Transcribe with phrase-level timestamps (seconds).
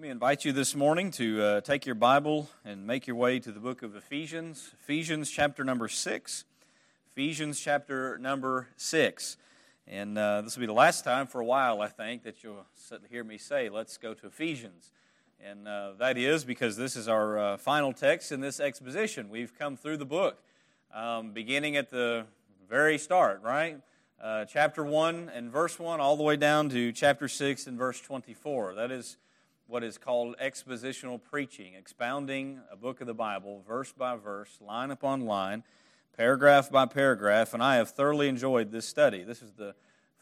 [0.00, 3.38] Let me invite you this morning to uh, take your Bible and make your way
[3.38, 6.44] to the book of Ephesians, Ephesians chapter number 6.
[7.12, 9.36] Ephesians chapter number 6.
[9.86, 12.64] And uh, this will be the last time for a while, I think, that you'll
[13.10, 14.90] hear me say, let's go to Ephesians.
[15.38, 19.28] And uh, that is because this is our uh, final text in this exposition.
[19.28, 20.42] We've come through the book,
[20.94, 22.24] um, beginning at the
[22.70, 23.82] very start, right?
[24.18, 28.00] Uh, chapter 1 and verse 1, all the way down to chapter 6 and verse
[28.00, 28.72] 24.
[28.76, 29.18] That is
[29.70, 34.90] what is called expositional preaching, expounding a book of the Bible verse by verse, line
[34.90, 35.62] upon line,
[36.16, 39.22] paragraph by paragraph, and I have thoroughly enjoyed this study.
[39.22, 39.76] This is the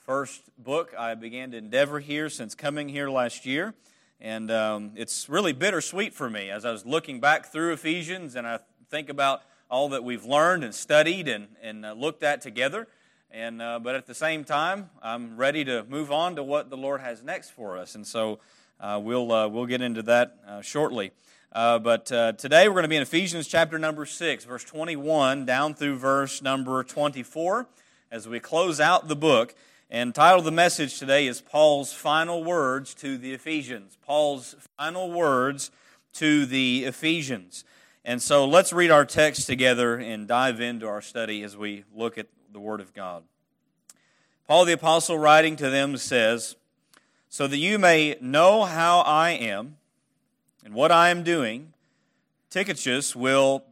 [0.05, 3.73] first book I began to endeavor here since coming here last year,
[4.21, 8.47] and um, it's really bittersweet for me as I was looking back through Ephesians and
[8.47, 8.59] I
[8.91, 12.87] think about all that we've learned and studied and, and uh, looked at together.
[13.31, 16.77] And, uh, but at the same time, I'm ready to move on to what the
[16.77, 17.95] Lord has next for us.
[17.95, 18.41] And so
[18.81, 21.11] uh, we'll, uh, we'll get into that uh, shortly.
[21.53, 25.45] Uh, but uh, today we're going to be in Ephesians chapter number 6, verse 21
[25.47, 27.67] down through verse number 24
[28.11, 29.55] as we close out the book.
[29.91, 33.97] And title of the message today is Paul's Final Words to the Ephesians.
[34.05, 35.71] Paul's Final Words
[36.15, 37.65] to the Ephesians.
[38.05, 42.19] And so let's read our text together and dive into our study as we look
[42.19, 43.25] at the Word of God.
[44.47, 46.57] Paul the Apostle, writing to them, says,
[47.29, 49.77] so that you may know how I am
[50.65, 51.73] and what I am doing.
[52.51, 53.65] Tychicus will,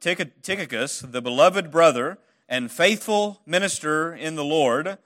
[0.00, 4.98] Tychicus, the beloved brother and faithful minister in the Lord,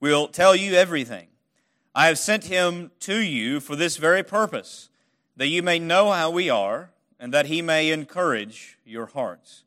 [0.00, 1.28] will tell you everything.
[1.94, 4.90] I have sent him to you for this very purpose,
[5.36, 9.64] that you may know how we are, and that he may encourage your hearts.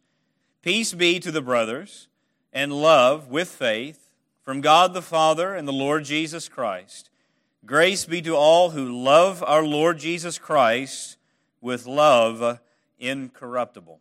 [0.62, 2.08] Peace be to the brothers,
[2.54, 4.12] and love with faith
[4.44, 7.09] from God the Father and the Lord Jesus Christ.
[7.66, 11.18] Grace be to all who love our Lord Jesus Christ
[11.60, 12.62] with love
[12.98, 14.00] incorruptible.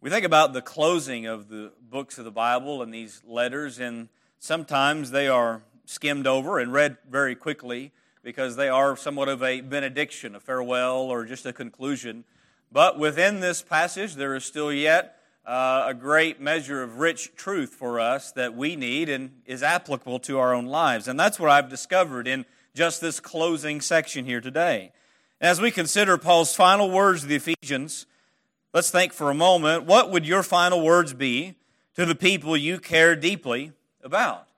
[0.00, 4.08] We think about the closing of the books of the Bible and these letters, and
[4.40, 7.92] sometimes they are skimmed over and read very quickly
[8.24, 12.24] because they are somewhat of a benediction, a farewell, or just a conclusion.
[12.72, 17.70] But within this passage, there is still yet uh, a great measure of rich truth
[17.70, 21.06] for us that we need and is applicable to our own lives.
[21.06, 24.92] And that's what I've discovered in just this closing section here today.
[25.40, 28.06] As we consider Paul's final words to the Ephesians,
[28.72, 31.56] let's think for a moment what would your final words be
[31.94, 33.72] to the people you care deeply
[34.02, 34.48] about?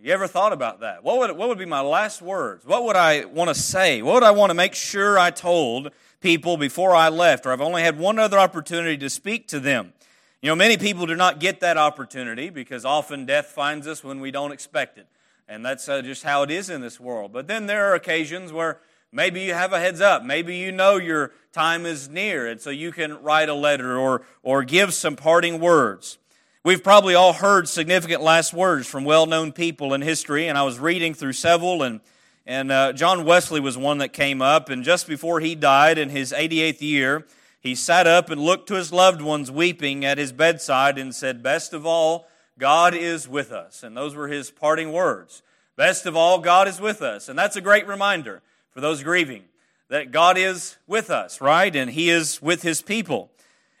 [0.00, 1.04] You ever thought about that?
[1.04, 2.64] What would, what would be my last words?
[2.66, 4.02] What would I want to say?
[4.02, 7.46] What would I want to make sure I told people before I left?
[7.46, 9.92] Or I've only had one other opportunity to speak to them.
[10.42, 14.18] You know, many people do not get that opportunity because often death finds us when
[14.18, 15.06] we don't expect it.
[15.48, 17.32] And that's uh, just how it is in this world.
[17.32, 18.80] But then there are occasions where
[19.12, 20.24] maybe you have a heads up.
[20.24, 24.22] Maybe you know your time is near, and so you can write a letter or,
[24.42, 26.18] or give some parting words.
[26.64, 30.64] We've probably all heard significant last words from well known people in history, and I
[30.64, 32.00] was reading through several, and,
[32.46, 34.70] and uh, John Wesley was one that came up.
[34.70, 37.26] And just before he died in his 88th year,
[37.62, 41.44] he sat up and looked to his loved ones weeping at his bedside and said,
[41.44, 42.26] Best of all,
[42.58, 43.84] God is with us.
[43.84, 45.42] And those were his parting words.
[45.76, 47.28] Best of all, God is with us.
[47.28, 49.44] And that's a great reminder for those grieving
[49.88, 51.74] that God is with us, right?
[51.74, 53.30] And he is with his people.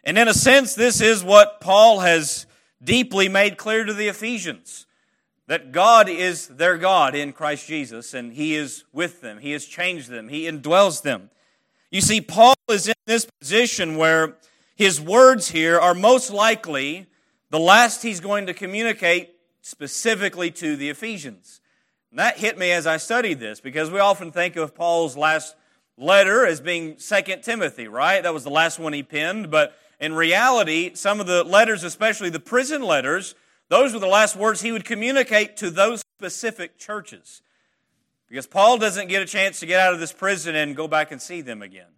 [0.04, 2.46] And in a sense, this is what Paul has
[2.82, 4.86] deeply made clear to the Ephesians
[5.48, 9.38] that God is their God in Christ Jesus, and he is with them.
[9.38, 11.30] He has changed them, he indwells them.
[11.92, 14.38] You see, Paul is in this position where
[14.74, 17.06] his words here are most likely
[17.50, 21.60] the last he's going to communicate specifically to the Ephesians.
[22.08, 25.54] And that hit me as I studied this because we often think of Paul's last
[25.98, 28.22] letter as being Second Timothy, right?
[28.22, 32.30] That was the last one he penned, but in reality, some of the letters, especially
[32.30, 33.34] the prison letters,
[33.68, 37.42] those were the last words he would communicate to those specific churches.
[38.32, 41.12] Because Paul doesn't get a chance to get out of this prison and go back
[41.12, 41.90] and see them again.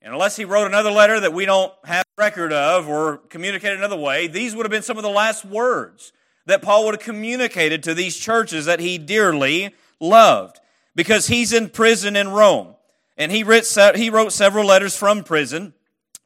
[0.00, 3.98] And unless he wrote another letter that we don't have record of or communicated another
[3.98, 6.14] way, these would have been some of the last words
[6.46, 10.60] that Paul would have communicated to these churches that he dearly loved.
[10.94, 12.74] Because he's in prison in Rome.
[13.18, 13.66] And he wrote,
[13.96, 15.74] he wrote several letters from prison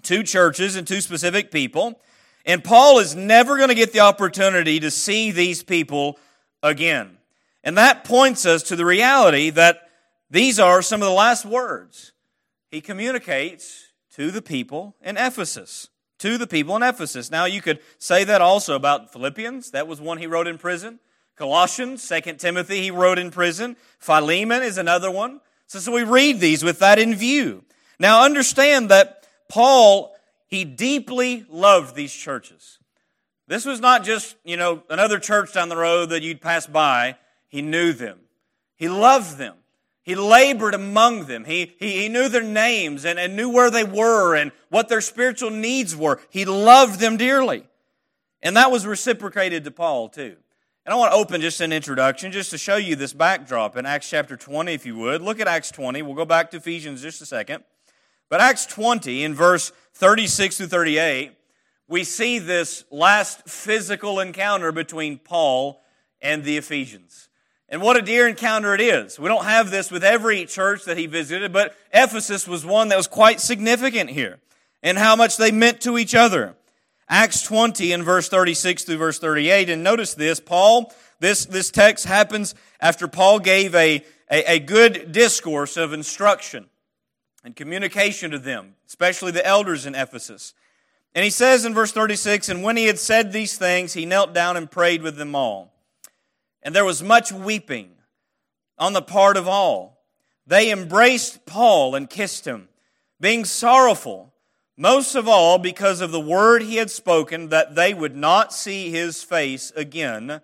[0.05, 2.01] to churches and to specific people.
[2.47, 6.21] And Paul is never going to get the opportunity to see these people
[6.63, 7.17] again.
[7.63, 9.89] And that points us to the reality that
[10.31, 12.13] these are some of the last words
[12.71, 15.89] he communicates to the people in Ephesus.
[16.21, 17.31] To the people in Ephesus.
[17.31, 19.71] Now, you could say that also about Philippians.
[19.73, 21.01] That was one he wrote in prison.
[21.37, 23.77] Colossians, 2 Timothy, he wrote in prison.
[23.99, 25.41] Philemon is another one.
[25.67, 27.65] So, so we read these with that in view.
[27.99, 30.15] Now understand that Paul,
[30.47, 32.79] he deeply loved these churches.
[33.47, 37.17] This was not just, you know, another church down the road that you'd pass by.
[37.51, 38.21] He knew them.
[38.77, 39.57] He loved them.
[40.03, 41.45] He labored among them.
[41.45, 45.03] He, he, he knew their names and, and knew where they were and what their
[45.03, 46.19] spiritual needs were.
[46.31, 47.65] He loved them dearly.
[48.41, 50.37] And that was reciprocated to Paul, too.
[50.87, 53.85] And I want to open just an introduction just to show you this backdrop in
[53.85, 55.21] Acts chapter 20, if you would.
[55.21, 56.01] Look at Acts 20.
[56.03, 57.65] We'll go back to Ephesians just a second.
[58.31, 61.33] But Acts 20, in verse 36 through 38,
[61.87, 65.83] we see this last physical encounter between Paul
[66.23, 67.30] and the Ephesians.
[67.71, 69.19] And what a dear encounter it is.
[69.19, 72.97] We don't have this with every church that he visited, but Ephesus was one that
[72.97, 74.41] was quite significant here
[74.83, 76.57] and how much they meant to each other.
[77.09, 79.71] Acts 20 in verse 36 through verse 38.
[79.71, 85.13] And notice this, Paul, this, this text happens after Paul gave a, a, a good
[85.13, 86.67] discourse of instruction
[87.45, 90.55] and communication to them, especially the elders in Ephesus.
[91.15, 94.33] And he says in verse 36 And when he had said these things, he knelt
[94.33, 95.70] down and prayed with them all.
[96.63, 97.93] And there was much weeping
[98.79, 100.03] on the part of all.
[100.47, 102.69] They embraced Paul and kissed him,
[103.21, 104.33] being sorrowful,
[104.77, 108.91] most of all because of the word he had spoken, that they would not see
[108.91, 110.41] his face again.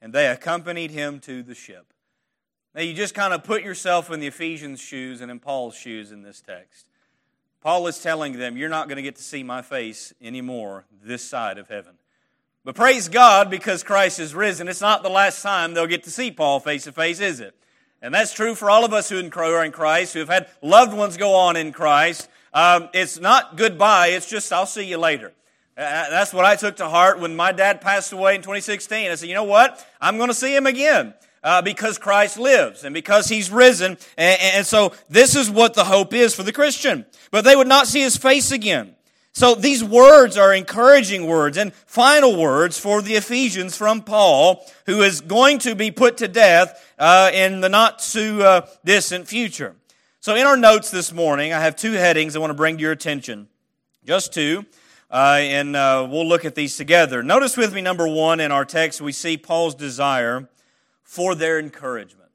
[0.00, 1.92] And they accompanied him to the ship.
[2.74, 6.10] Now, you just kind of put yourself in the Ephesians' shoes and in Paul's shoes
[6.10, 6.86] in this text.
[7.60, 11.24] Paul is telling them, You're not going to get to see my face anymore this
[11.24, 11.94] side of heaven.
[12.64, 14.68] But praise God because Christ is risen.
[14.68, 17.56] It's not the last time they'll get to see Paul face to face, is it?
[18.00, 20.92] And that's true for all of us who are in Christ, who have had loved
[20.92, 22.28] ones go on in Christ.
[22.52, 25.32] Um, it's not goodbye, it's just, I'll see you later.
[25.76, 29.10] Uh, that's what I took to heart when my dad passed away in 2016.
[29.10, 29.84] I said, you know what?
[30.00, 33.96] I'm going to see him again uh, because Christ lives and because he's risen.
[34.16, 37.06] And, and so this is what the hope is for the Christian.
[37.30, 38.94] But they would not see his face again.
[39.34, 45.00] So these words are encouraging words and final words for the Ephesians from Paul, who
[45.00, 49.74] is going to be put to death uh, in the not too uh, distant future.
[50.20, 52.82] So in our notes this morning, I have two headings I want to bring to
[52.82, 53.48] your attention.
[54.04, 54.66] Just two.
[55.10, 57.22] Uh, and uh, we'll look at these together.
[57.22, 60.48] Notice with me, number one, in our text, we see Paul's desire
[61.02, 62.30] for their encouragement.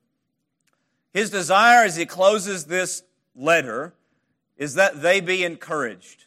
[1.14, 3.04] His desire as he closes this
[3.36, 3.94] letter
[4.58, 6.27] is that they be encouraged.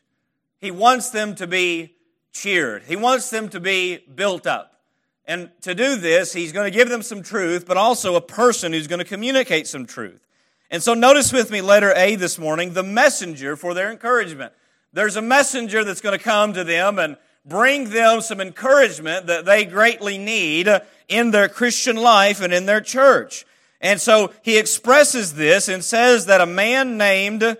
[0.60, 1.94] He wants them to be
[2.32, 2.84] cheered.
[2.84, 4.80] He wants them to be built up.
[5.26, 8.72] And to do this, he's going to give them some truth, but also a person
[8.72, 10.26] who's going to communicate some truth.
[10.70, 14.52] And so notice with me letter A this morning, the messenger for their encouragement.
[14.92, 19.44] There's a messenger that's going to come to them and bring them some encouragement that
[19.44, 20.68] they greatly need
[21.08, 23.46] in their Christian life and in their church.
[23.80, 27.56] And so he expresses this and says that a man named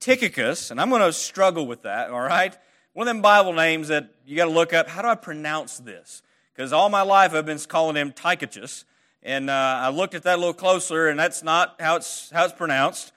[0.00, 2.56] Tychicus, and I'm going to struggle with that, all right?
[2.92, 4.88] One of them Bible names that you got to look up.
[4.88, 6.22] How do I pronounce this?
[6.54, 8.84] Because all my life I've been calling him Tychicus.
[9.22, 12.44] And uh, I looked at that a little closer, and that's not how it's, how
[12.44, 13.12] it's pronounced.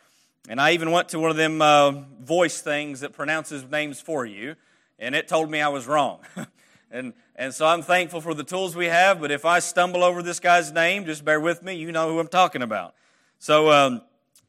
[0.49, 4.25] And I even went to one of them uh, voice things that pronounces names for
[4.25, 4.55] you
[5.01, 6.19] and it told me I was wrong.
[6.91, 10.21] and, and so I'm thankful for the tools we have, but if I stumble over
[10.21, 11.73] this guy's name, just bear with me.
[11.73, 12.93] You know who I'm talking about.
[13.39, 14.01] So, um,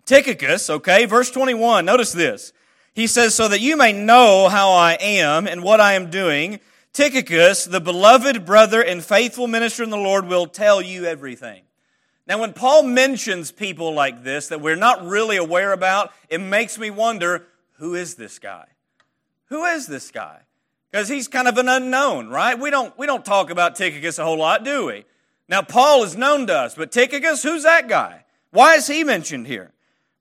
[0.04, 2.52] Tychicus, okay, verse 21, notice this.
[2.92, 6.60] He says, So that you may know how I am and what I am doing,
[6.92, 11.62] Tychicus, the beloved brother and faithful minister in the Lord, will tell you everything.
[12.26, 16.78] Now, when Paul mentions people like this that we're not really aware about, it makes
[16.78, 17.46] me wonder
[17.78, 18.66] who is this guy?
[19.46, 20.40] Who is this guy?
[20.90, 22.58] Because he's kind of an unknown, right?
[22.58, 25.04] We don't, we don't talk about Tychicus a whole lot, do we?
[25.48, 28.24] Now, Paul is known to us, but Tychicus, who's that guy?
[28.50, 29.72] Why is he mentioned here?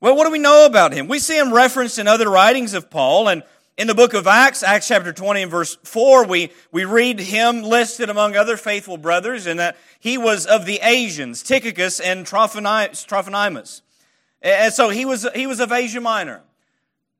[0.01, 1.08] Well, what do we know about him?
[1.08, 3.43] We see him referenced in other writings of Paul, and
[3.77, 7.62] in the book of Acts, Acts chapter 20 and verse 4, we, we read him
[7.62, 13.81] listed among other faithful brothers, and that he was of the Asians, Tychicus and Trophimus.
[14.41, 16.41] And so he was, he was of Asia Minor.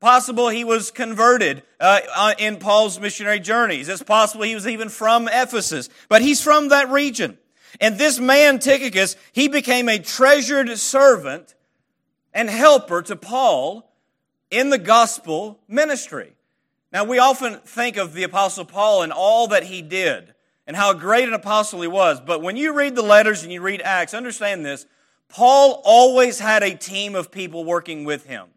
[0.00, 3.88] Possible he was converted uh, uh, in Paul's missionary journeys.
[3.88, 7.38] It's possible he was even from Ephesus, but he's from that region.
[7.80, 11.54] And this man, Tychicus, he became a treasured servant
[12.32, 13.90] and helper to Paul
[14.50, 16.32] in the gospel ministry.
[16.92, 20.34] Now, we often think of the Apostle Paul and all that he did
[20.66, 22.20] and how great an apostle he was.
[22.20, 24.86] But when you read the letters and you read Acts, understand this
[25.28, 28.48] Paul always had a team of people working with him.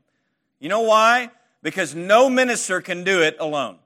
[0.59, 1.31] You know why?
[1.61, 3.79] Because no minister can do it alone.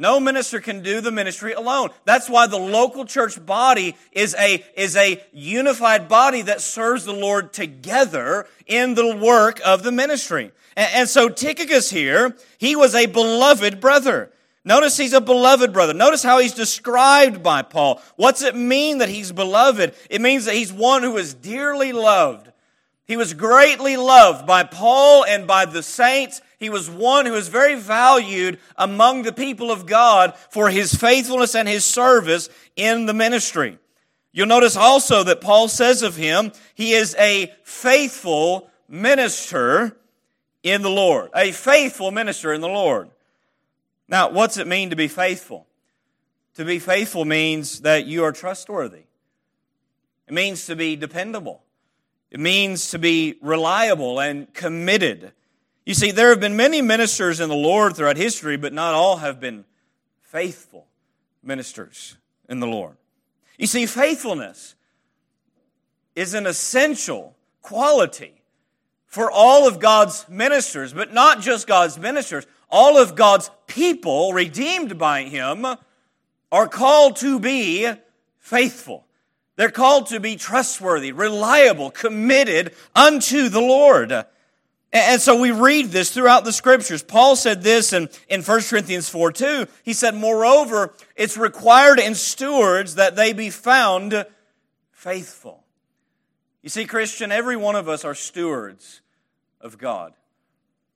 [0.00, 1.90] No minister can do the ministry alone.
[2.06, 7.12] That's why the local church body is a, is a unified body that serves the
[7.12, 10.52] Lord together in the work of the ministry.
[10.74, 14.32] And, and so Tychicus here, he was a beloved brother.
[14.64, 15.92] Notice he's a beloved brother.
[15.92, 18.00] Notice how he's described by Paul.
[18.16, 19.94] What's it mean that he's beloved?
[20.08, 22.50] It means that he's one who is dearly loved.
[23.04, 27.48] He was greatly loved by Paul and by the saints he was one who was
[27.48, 33.14] very valued among the people of God for his faithfulness and his service in the
[33.14, 33.78] ministry.
[34.30, 39.96] You'll notice also that Paul says of him, he is a faithful minister
[40.62, 41.30] in the Lord.
[41.34, 43.08] A faithful minister in the Lord.
[44.06, 45.66] Now, what's it mean to be faithful?
[46.56, 49.04] To be faithful means that you are trustworthy.
[50.28, 51.62] It means to be dependable.
[52.30, 55.32] It means to be reliable and committed.
[55.84, 59.16] You see, there have been many ministers in the Lord throughout history, but not all
[59.18, 59.64] have been
[60.20, 60.86] faithful
[61.42, 62.16] ministers
[62.48, 62.96] in the Lord.
[63.58, 64.74] You see, faithfulness
[66.14, 68.42] is an essential quality
[69.06, 72.46] for all of God's ministers, but not just God's ministers.
[72.70, 75.66] All of God's people redeemed by Him
[76.52, 77.90] are called to be
[78.38, 79.06] faithful.
[79.56, 84.24] They're called to be trustworthy, reliable, committed unto the Lord.
[84.92, 87.02] And so we read this throughout the scriptures.
[87.02, 89.66] Paul said this in, in 1 Corinthians 4 2.
[89.84, 94.26] He said, Moreover, it's required in stewards that they be found
[94.90, 95.64] faithful.
[96.62, 99.00] You see, Christian, every one of us are stewards
[99.60, 100.12] of God.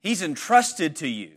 [0.00, 1.30] He's entrusted to you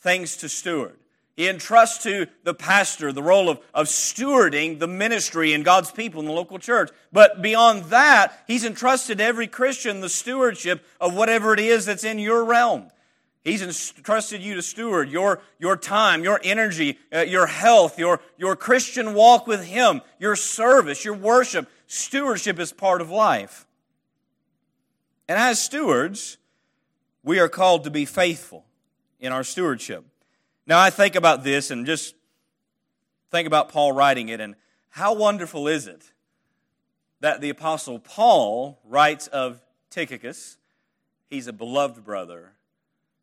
[0.00, 0.96] things to steward.
[1.36, 6.20] He entrusts to the pastor the role of, of stewarding the ministry and God's people
[6.20, 6.90] in the local church.
[7.12, 12.18] But beyond that, he's entrusted every Christian the stewardship of whatever it is that's in
[12.18, 12.90] your realm.
[13.44, 18.56] He's entrusted you to steward your, your time, your energy, uh, your health, your, your
[18.56, 21.68] Christian walk with Him, your service, your worship.
[21.86, 23.66] Stewardship is part of life.
[25.28, 26.38] And as stewards,
[27.22, 28.64] we are called to be faithful
[29.20, 30.04] in our stewardship.
[30.66, 32.14] Now, I think about this and just
[33.30, 34.56] think about Paul writing it, and
[34.90, 36.12] how wonderful is it
[37.20, 40.58] that the Apostle Paul writes of Tychicus,
[41.30, 42.52] he's a beloved brother,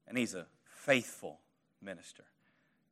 [0.07, 1.39] and he's a faithful
[1.81, 2.23] minister.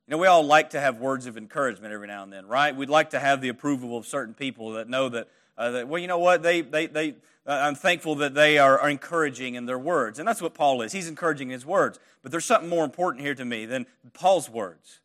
[0.08, 2.76] You know, we all like to have words of encouragement every now and then, right?
[2.76, 6.02] We'd like to have the approval of certain people that know that, uh, that well,
[6.02, 9.80] you know what, they, they, they, Uh, I'm thankful that they are, encouraging in their
[9.80, 10.20] words.
[10.20, 10.92] And that's what Paul is.
[10.92, 12.00] He's encouraging in his words.
[12.22, 15.00] But there's something more important here to me than Paul's words.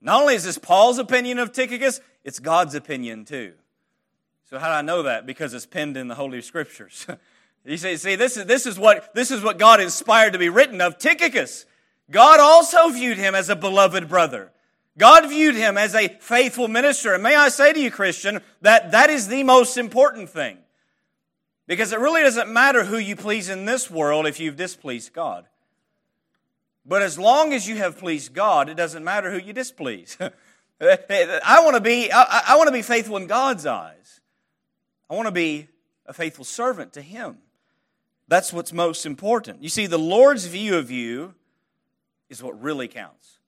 [0.00, 3.54] Not only is this Paul's opinion of Tychicus, it's God's opinion too.
[4.50, 5.24] So how do I know that?
[5.24, 7.06] Because it's penned in the Holy Scriptures.
[7.64, 10.50] you say, see, this is, this, is what, this is what God inspired to be
[10.50, 11.64] written of Tychicus.
[12.10, 14.50] God also viewed him as a beloved brother.
[14.98, 17.14] God viewed him as a faithful minister.
[17.14, 20.58] And may I say to you, Christian, that that is the most important thing.
[21.66, 25.46] Because it really doesn't matter who you please in this world if you've displeased God.
[26.84, 30.18] But as long as you have pleased God, it doesn't matter who you displease.
[30.80, 34.20] I want to be I, I want to be faithful in God's eyes.
[35.08, 35.68] I want to be
[36.06, 37.38] a faithful servant to him.
[38.26, 39.62] That's what's most important.
[39.62, 41.34] You see the Lord's view of you
[42.28, 43.38] is what really counts.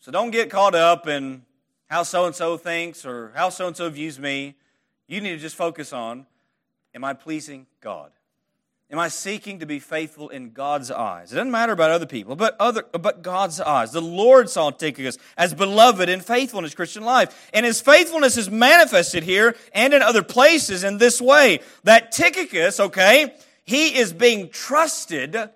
[0.00, 1.42] So don't get caught up in
[1.88, 4.56] how so and so thinks or how so and so views me.
[5.06, 6.26] You need to just focus on
[6.96, 8.10] Am I pleasing God?
[8.90, 11.30] Am I seeking to be faithful in God's eyes?
[11.30, 13.92] It doesn't matter about other people, but other but God's eyes.
[13.92, 17.50] The Lord saw Tychicus as beloved and faithful in his Christian life.
[17.52, 21.60] And his faithfulness is manifested here and in other places in this way.
[21.84, 23.34] That Tychicus, okay,
[23.64, 25.50] he is being trusted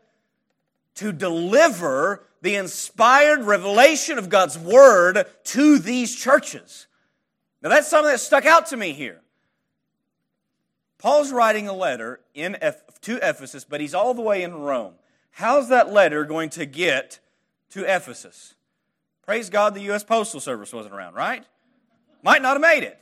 [0.96, 6.86] to deliver the inspired revelation of God's word to these churches.
[7.62, 9.19] Now that's something that stuck out to me here.
[11.00, 12.58] Paul's writing a letter in
[13.00, 14.92] to Ephesus, but he's all the way in Rome.
[15.30, 17.20] How's that letter going to get
[17.70, 18.54] to Ephesus?
[19.24, 20.04] Praise God the U.S.
[20.04, 21.42] Postal Service wasn't around, right?
[22.22, 23.00] Might not have made it.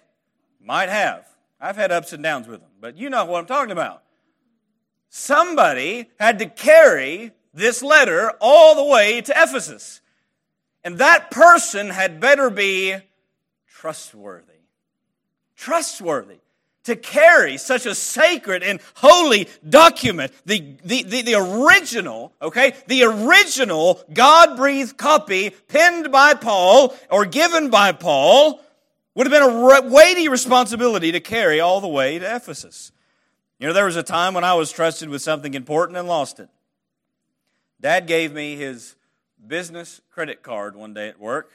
[0.63, 1.27] Might have.
[1.61, 4.05] I've had ups and downs with them, but you know what I'm talking about.
[5.09, 10.01] Somebody had to carry this letter all the way to Ephesus.
[10.85, 12.95] And that person had better be
[13.67, 14.53] trustworthy.
[15.57, 16.39] Trustworthy
[16.89, 23.05] to carry such a sacred and holy document, the, the, the, the original, okay, the
[23.05, 28.61] original God breathed copy penned by Paul or given by Paul
[29.15, 32.93] would have been a weighty responsibility to carry all the way to Ephesus.
[33.59, 36.39] You know, there was a time when I was trusted with something important and lost
[36.39, 36.49] it.
[37.81, 38.97] Dad gave me his
[39.47, 41.51] business credit card one day at work.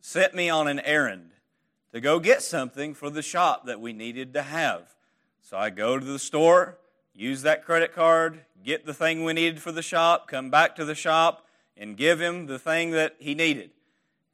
[0.00, 1.29] sent me on an errand
[1.92, 4.94] to go get something for the shop that we needed to have.
[5.42, 6.78] So I go to the store,
[7.14, 10.84] use that credit card, get the thing we needed for the shop, come back to
[10.84, 13.70] the shop, and give him the thing that he needed.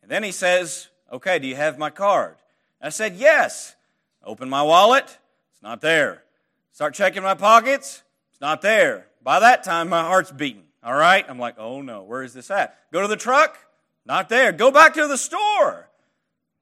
[0.03, 2.37] And then he says, Okay, do you have my card?
[2.83, 3.77] I said, Yes.
[4.25, 5.19] Open my wallet.
[5.53, 6.25] It's not there.
[6.73, 8.03] Start checking my pockets.
[8.33, 9.07] It's not there.
[9.23, 10.65] By that time, my heart's beating.
[10.83, 11.25] All right?
[11.29, 12.77] I'm like, oh no, where is this at?
[12.93, 13.59] Go to the truck.
[14.05, 14.53] Not there.
[14.53, 15.86] Go back to the store.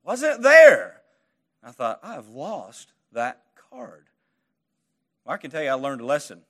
[0.05, 1.01] Wasn't there.
[1.63, 4.05] I thought, I've lost that card.
[5.25, 6.43] Well, I can tell you, I learned a lesson.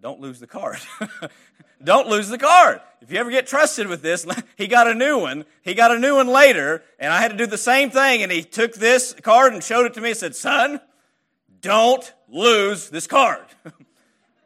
[0.00, 0.78] Don't lose the card.
[1.82, 2.80] Don't lose the card.
[3.00, 4.26] If you ever get trusted with this,
[4.56, 5.46] he got a new one.
[5.62, 8.22] He got a new one later, and I had to do the same thing.
[8.22, 10.80] And he took this card and showed it to me and said, Son,
[11.62, 13.44] don't lose this card.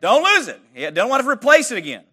[0.00, 0.60] don't lose it.
[0.74, 2.04] He don't want to replace it again.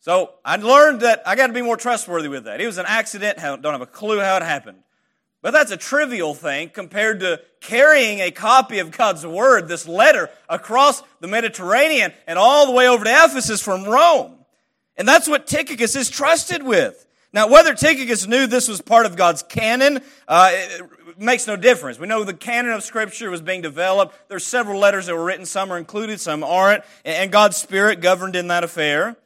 [0.00, 2.60] So I learned that I got to be more trustworthy with that.
[2.60, 3.38] It was an accident.
[3.38, 4.78] Don't have a clue how it happened.
[5.44, 10.30] But that's a trivial thing compared to carrying a copy of God's Word, this letter,
[10.48, 14.38] across the Mediterranean and all the way over to Ephesus from Rome.
[14.96, 17.06] And that's what Tychicus is trusted with.
[17.34, 20.50] Now, whether Tychicus knew this was part of God's canon, uh,
[21.18, 21.98] makes no difference.
[21.98, 24.14] We know the canon of Scripture was being developed.
[24.28, 25.44] There's several letters that were written.
[25.44, 26.84] Some are included, some aren't.
[27.04, 29.18] And God's Spirit governed in that affair.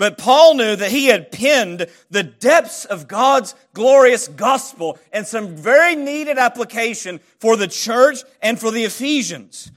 [0.00, 5.54] But Paul knew that he had pinned the depths of God's glorious gospel and some
[5.54, 9.70] very needed application for the church and for the Ephesians.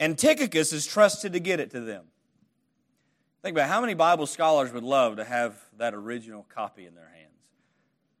[0.00, 2.06] And Tychicus is trusted to get it to them.
[3.42, 7.08] Think about how many Bible scholars would love to have that original copy in their
[7.14, 7.38] hands.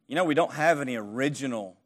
[0.06, 1.76] You know, we don't have any original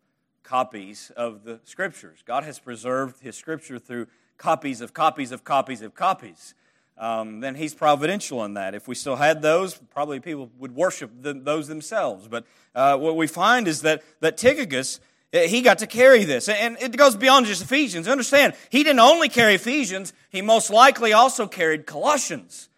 [0.43, 2.23] copies of the scriptures.
[2.27, 4.07] God has preserved his scripture through
[4.37, 6.55] copies of copies of copies of copies
[7.01, 8.75] um, then he's providential in that.
[8.75, 12.29] If we still had those, probably people would worship the, those themselves.
[12.29, 15.01] But uh, what we find is that, that Tychicus,
[15.33, 16.51] eh, he got to carry this.
[16.51, 18.07] And it goes beyond just Ephesians.
[18.07, 22.69] Understand, he didn't only carry Ephesians, he most likely also carried Colossians.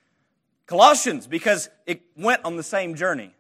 [0.66, 3.34] Colossians, because it went on the same journey.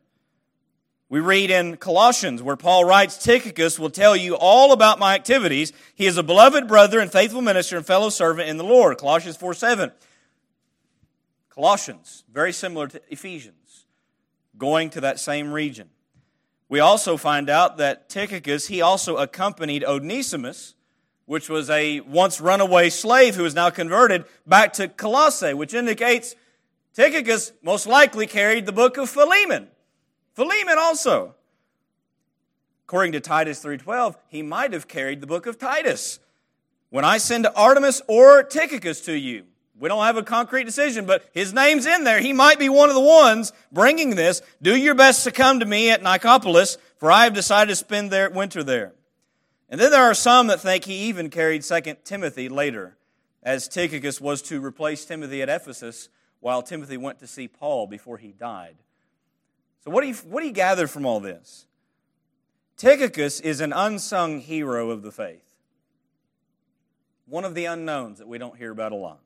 [1.08, 5.72] We read in Colossians where Paul writes, Tychicus will tell you all about my activities.
[5.94, 8.98] He is a beloved brother and faithful minister and fellow servant in the Lord.
[8.98, 9.92] Colossians 4 7.
[11.54, 13.84] Colossians, very similar to Ephesians,
[14.56, 15.90] going to that same region.
[16.70, 20.74] We also find out that Tychicus, he also accompanied Onesimus,
[21.26, 26.34] which was a once runaway slave who is now converted back to Colossae, which indicates
[26.94, 29.68] Tychicus most likely carried the book of Philemon.
[30.34, 31.34] Philemon also.
[32.86, 36.18] According to Titus 3:12, he might have carried the book of Titus.
[36.88, 39.44] When I send Artemas or Tychicus to you,
[39.82, 42.20] we don't have a concrete decision, but his name's in there.
[42.20, 44.40] He might be one of the ones bringing this.
[44.62, 48.12] Do your best to come to me at Nicopolis, for I have decided to spend
[48.12, 48.92] their winter there.
[49.68, 52.96] And then there are some that think he even carried Second Timothy later,
[53.42, 58.18] as Tychicus was to replace Timothy at Ephesus while Timothy went to see Paul before
[58.18, 58.76] he died.
[59.82, 61.66] So, what do you, what do you gather from all this?
[62.76, 65.56] Tychicus is an unsung hero of the faith,
[67.26, 69.18] one of the unknowns that we don't hear about a lot.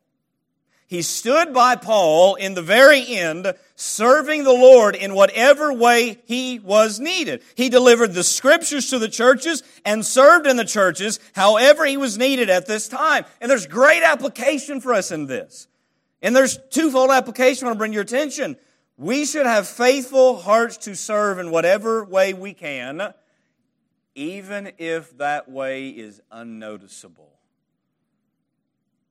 [0.88, 6.60] He stood by Paul in the very end, serving the Lord in whatever way he
[6.60, 7.42] was needed.
[7.56, 12.16] He delivered the scriptures to the churches and served in the churches however he was
[12.16, 13.24] needed at this time.
[13.40, 15.66] And there's great application for us in this.
[16.22, 18.56] And there's twofold application I want to bring your attention.
[18.96, 23.12] We should have faithful hearts to serve in whatever way we can,
[24.14, 27.35] even if that way is unnoticeable.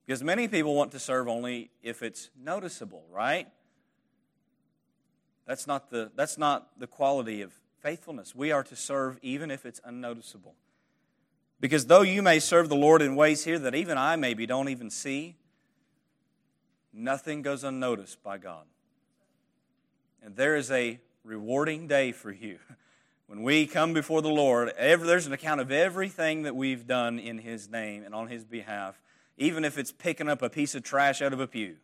[0.06, 3.48] Because many people want to serve only if it's noticeable, right?
[5.46, 8.34] That's not the, that's not the quality of faithfulness.
[8.34, 10.54] We are to serve even if it's unnoticeable.
[11.58, 14.68] Because though you may serve the Lord in ways here that even I maybe don't
[14.68, 15.36] even see,
[16.92, 18.64] nothing goes unnoticed by God.
[20.22, 22.58] And there is a rewarding day for you.
[23.28, 27.18] When we come before the Lord, every, there's an account of everything that we've done
[27.18, 29.00] in His name and on His behalf
[29.38, 31.76] even if it's picking up a piece of trash out of a pew,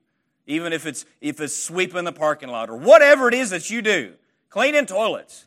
[0.46, 3.82] even if it's, if it's sweeping the parking lot, or whatever it is that you
[3.82, 4.14] do,
[4.50, 5.46] cleaning toilets.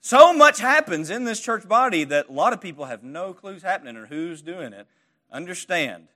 [0.00, 3.62] So much happens in this church body that a lot of people have no clues
[3.62, 4.86] happening or who's doing it.
[5.30, 6.08] Understand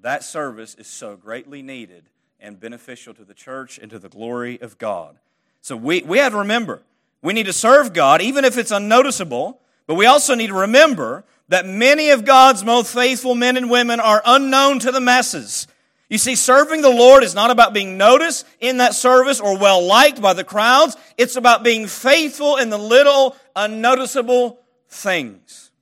[0.00, 2.04] that service is so greatly needed
[2.40, 5.18] and beneficial to the church and to the glory of God.
[5.60, 6.82] So we, we have to remember
[7.22, 11.24] we need to serve God, even if it's unnoticeable, but we also need to remember
[11.50, 15.66] that many of God's most faithful men and women are unknown to the masses.
[16.08, 19.84] You see, serving the Lord is not about being noticed in that service or well
[19.84, 20.96] liked by the crowds.
[21.18, 25.72] It's about being faithful in the little, unnoticeable things.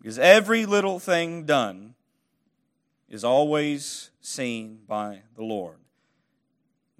[0.00, 1.94] Because every little thing done
[3.08, 5.76] is always seen by the Lord.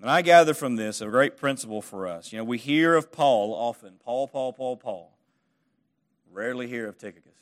[0.00, 2.30] And I gather from this a great principle for us.
[2.30, 5.11] You know, we hear of Paul often Paul, Paul, Paul, Paul.
[6.32, 7.32] Rarely hear of Tychicus.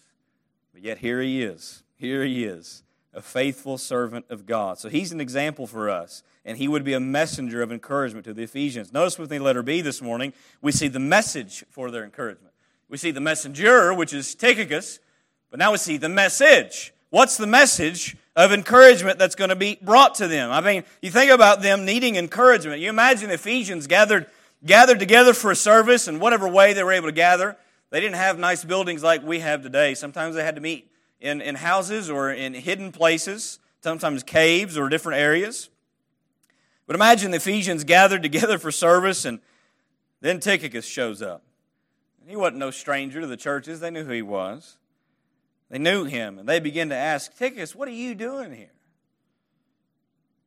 [0.72, 1.82] But yet here he is.
[1.96, 4.78] Here he is, a faithful servant of God.
[4.78, 8.34] So he's an example for us, and he would be a messenger of encouragement to
[8.34, 8.92] the Ephesians.
[8.92, 12.54] Notice with me, letter B this morning, we see the message for their encouragement.
[12.88, 14.98] We see the messenger, which is Tychicus,
[15.50, 16.92] but now we see the message.
[17.10, 20.50] What's the message of encouragement that's going to be brought to them.
[20.50, 22.80] I mean, you think about them needing encouragement.
[22.80, 24.26] You imagine Ephesians gathered,
[24.64, 27.56] gathered together for a service in whatever way they were able to gather.
[27.90, 29.94] They didn't have nice buildings like we have today.
[29.94, 34.88] Sometimes they had to meet in, in houses or in hidden places, sometimes caves or
[34.88, 35.68] different areas.
[36.86, 39.40] But imagine the Ephesians gathered together for service, and
[40.20, 41.42] then Tychicus shows up.
[42.26, 44.76] He wasn't no stranger to the churches, they knew who he was.
[45.68, 48.72] They knew him, and they began to ask, Tychicus, what are you doing here?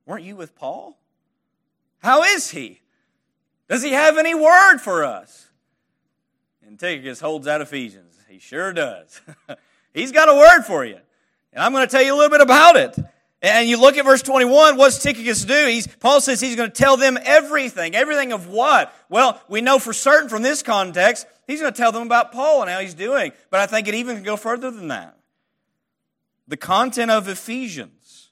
[0.05, 0.97] Weren't you with Paul?
[1.99, 2.81] How is he?
[3.69, 5.49] Does he have any word for us?
[6.77, 8.17] Tychicus holds out Ephesians.
[8.29, 9.21] He sure does.
[9.93, 10.97] He's got a word for you.
[11.53, 12.97] And I'm going to tell you a little bit about it.
[13.43, 15.67] And you look at verse 21, what's Tychicus do?
[15.67, 17.93] He's, Paul says he's going to tell them everything.
[17.93, 18.95] Everything of what?
[19.09, 22.61] Well, we know for certain from this context, he's going to tell them about Paul
[22.61, 23.33] and how he's doing.
[23.49, 25.17] But I think it even can go further than that.
[26.47, 28.29] The content of Ephesians,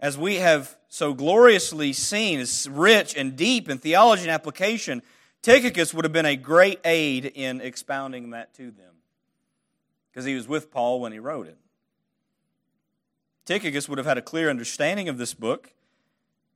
[0.00, 5.02] as we have so gloriously seen, is rich and deep in theology and application.
[5.48, 8.96] Tychicus would have been a great aid in expounding that to them
[10.10, 11.56] because he was with Paul when he wrote it.
[13.46, 15.72] Tychicus would have had a clear understanding of this book,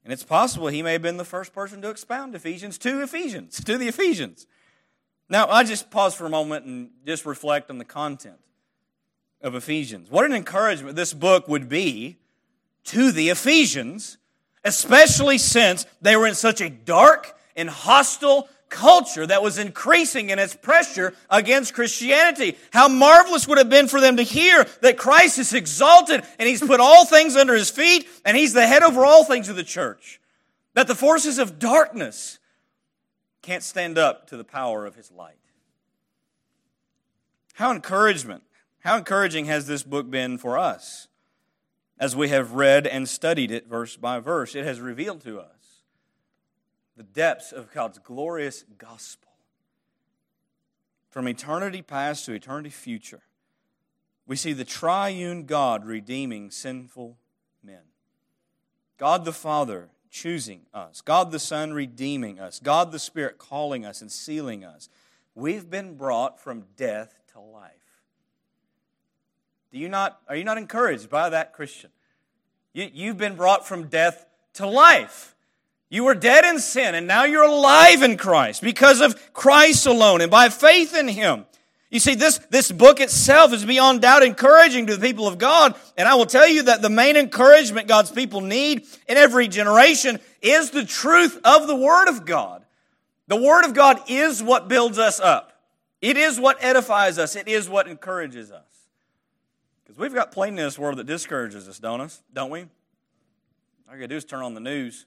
[0.05, 3.65] and it's possible he may have been the first person to expound Ephesians to Ephesians,
[3.65, 4.47] to the Ephesians.
[5.27, 8.41] Now, I just pause for a moment and just reflect on the content
[9.41, 10.11] of Ephesians.
[10.11, 12.19] What an encouragement this book would be
[12.85, 14.19] to the Ephesians,
[14.65, 20.41] especially since they were in such a dark and hostile culture that was increasing in
[20.41, 22.57] its pressure against Christianity.
[22.73, 26.49] How marvelous would it have been for them to hear that Christ is exalted and
[26.49, 29.57] he's put all things under his feet and he's the head over all things of
[29.57, 30.21] the church.
[30.75, 32.39] That the forces of darkness
[33.43, 35.37] can't stand up to the power of his light.
[37.55, 38.43] How encouragement,
[38.81, 41.09] how encouraging has this book been for us
[42.01, 44.55] as we have read and studied it verse by verse?
[44.55, 45.52] It has revealed to us
[46.97, 49.31] the depths of God's glorious gospel.
[51.11, 53.23] From eternity past to eternity future,
[54.27, 57.19] we see the triune God redeeming sinful
[57.63, 57.83] men.
[58.99, 64.01] God the Father choosing us, God the Son redeeming us, God the Spirit calling us
[64.01, 64.89] and sealing us.
[65.35, 67.73] We've been brought from death to life.
[69.73, 71.91] Do you not, are you not encouraged by that, Christian?
[72.75, 75.32] You, you've been brought from death to life.
[75.93, 80.23] You were dead in sin, and now you're alive in Christ because of Christ alone
[80.23, 81.45] and by faith in Him.
[81.91, 85.75] You see, this, this book itself is beyond doubt encouraging to the people of God.
[85.99, 90.19] And I will tell you that the main encouragement God's people need in every generation
[90.41, 92.65] is the truth of the Word of God.
[93.29, 95.61] The Word of God is what builds us up.
[96.01, 97.37] It is what edifies us.
[97.37, 98.65] It is what encourages us.
[99.85, 102.23] Because we've got plenty in this world that discourages us, don't us?
[102.33, 102.61] Don't we?
[102.61, 102.69] All
[103.91, 105.05] you gotta do is turn on the news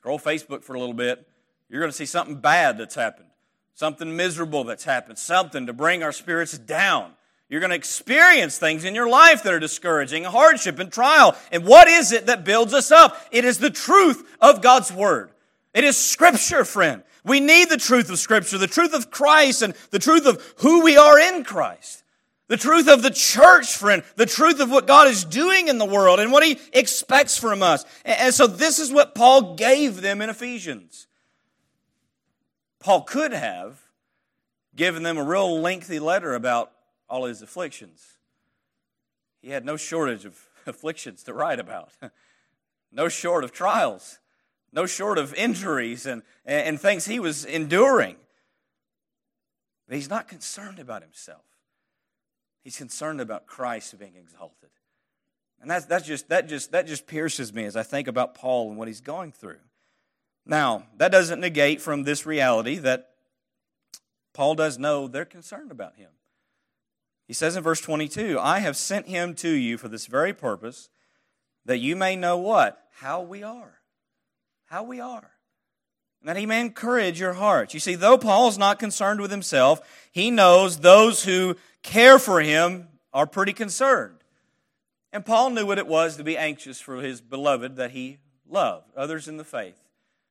[0.00, 1.28] Scroll Facebook for a little bit.
[1.68, 3.28] You're going to see something bad that's happened,
[3.74, 7.12] something miserable that's happened, something to bring our spirits down.
[7.50, 11.36] You're going to experience things in your life that are discouraging, hardship and trial.
[11.52, 13.14] And what is it that builds us up?
[13.30, 15.32] It is the truth of God's Word.
[15.74, 17.02] It is Scripture, friend.
[17.22, 20.82] We need the truth of Scripture, the truth of Christ, and the truth of who
[20.82, 22.04] we are in Christ.
[22.50, 24.02] The truth of the church, friend.
[24.16, 27.62] The truth of what God is doing in the world and what He expects from
[27.62, 27.84] us.
[28.04, 31.06] And so this is what Paul gave them in Ephesians.
[32.80, 33.80] Paul could have
[34.74, 36.72] given them a real lengthy letter about
[37.08, 38.16] all his afflictions.
[39.40, 40.36] He had no shortage of
[40.66, 41.92] afflictions to write about,
[42.90, 44.18] no short of trials,
[44.72, 48.16] no short of injuries and, and things he was enduring.
[49.86, 51.44] But he's not concerned about himself.
[52.62, 54.70] He's concerned about Christ being exalted.
[55.60, 58.68] And that's, that's just, that, just, that just pierces me as I think about Paul
[58.70, 59.58] and what he's going through.
[60.46, 63.10] Now, that doesn't negate from this reality that
[64.32, 66.10] Paul does know they're concerned about him.
[67.26, 70.88] He says in verse 22 I have sent him to you for this very purpose,
[71.64, 72.82] that you may know what?
[73.00, 73.80] How we are.
[74.66, 75.30] How we are.
[76.20, 77.74] And that he may encourage your hearts.
[77.74, 79.80] You see, though Paul's not concerned with himself,
[80.12, 84.16] he knows those who care for him are pretty concerned.
[85.12, 88.86] And Paul knew what it was to be anxious for his beloved that he loved,
[88.96, 89.80] others in the faith.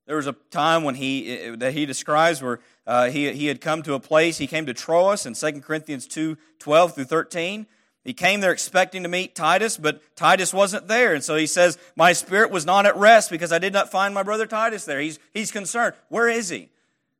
[0.06, 3.84] There was a time when he that he describes where uh, he, he had come
[3.84, 7.68] to a place, he came to Troas in 2 Corinthians 2 12 through 13.
[8.04, 11.14] He came there expecting to meet Titus, but Titus wasn't there.
[11.14, 14.14] And so he says, My spirit was not at rest because I did not find
[14.14, 15.00] my brother Titus there.
[15.00, 15.96] He's, he's concerned.
[16.08, 16.70] Where is he?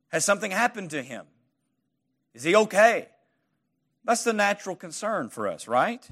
[0.08, 1.26] Has something happened to him?
[2.34, 3.08] Is he okay?
[4.04, 6.08] That's the natural concern for us, right?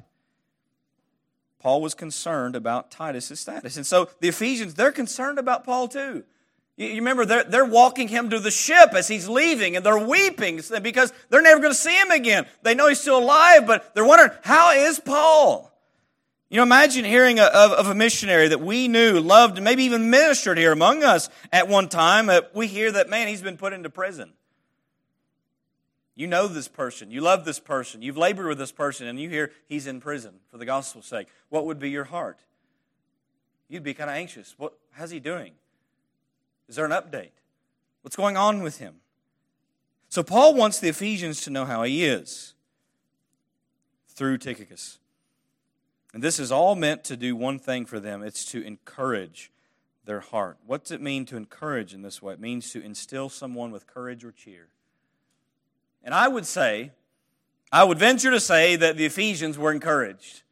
[1.59, 3.77] Paul was concerned about Titus's status.
[3.77, 6.25] And so the Ephesians, they're concerned about Paul too.
[6.79, 10.61] You remember, they're, they're walking him to the ship as he's leaving, and they're weeping
[10.81, 12.47] because they're never going to see him again.
[12.62, 15.73] They know he's still alive, but they're wondering, how is Paul?
[16.49, 19.83] You know, imagine hearing a, of, of, a missionary that we knew, loved, and maybe
[19.83, 22.31] even ministered here among us at one time.
[22.55, 24.33] We hear that, man, he's been put into prison.
[26.14, 29.29] You know this person, you love this person, you've labored with this person, and you
[29.29, 31.27] hear he's in prison for the gospel's sake.
[31.49, 32.38] What would be your heart?
[33.69, 34.55] You'd be kind of anxious.
[34.59, 35.53] What, how's he doing?
[36.69, 37.31] Is there an update?
[38.03, 38.97] What's going on with him?
[40.09, 42.55] So, Paul wants the Ephesians to know how he is
[44.09, 44.99] through Tychicus.
[46.15, 49.51] And this is all meant to do one thing for them it's to encourage
[50.05, 50.57] their heart.
[50.67, 52.33] What does it mean to encourage in this way?
[52.33, 54.69] It means to instill someone with courage or cheer.
[56.03, 56.93] And I would say,
[57.71, 60.43] I would venture to say that the Ephesians were encouraged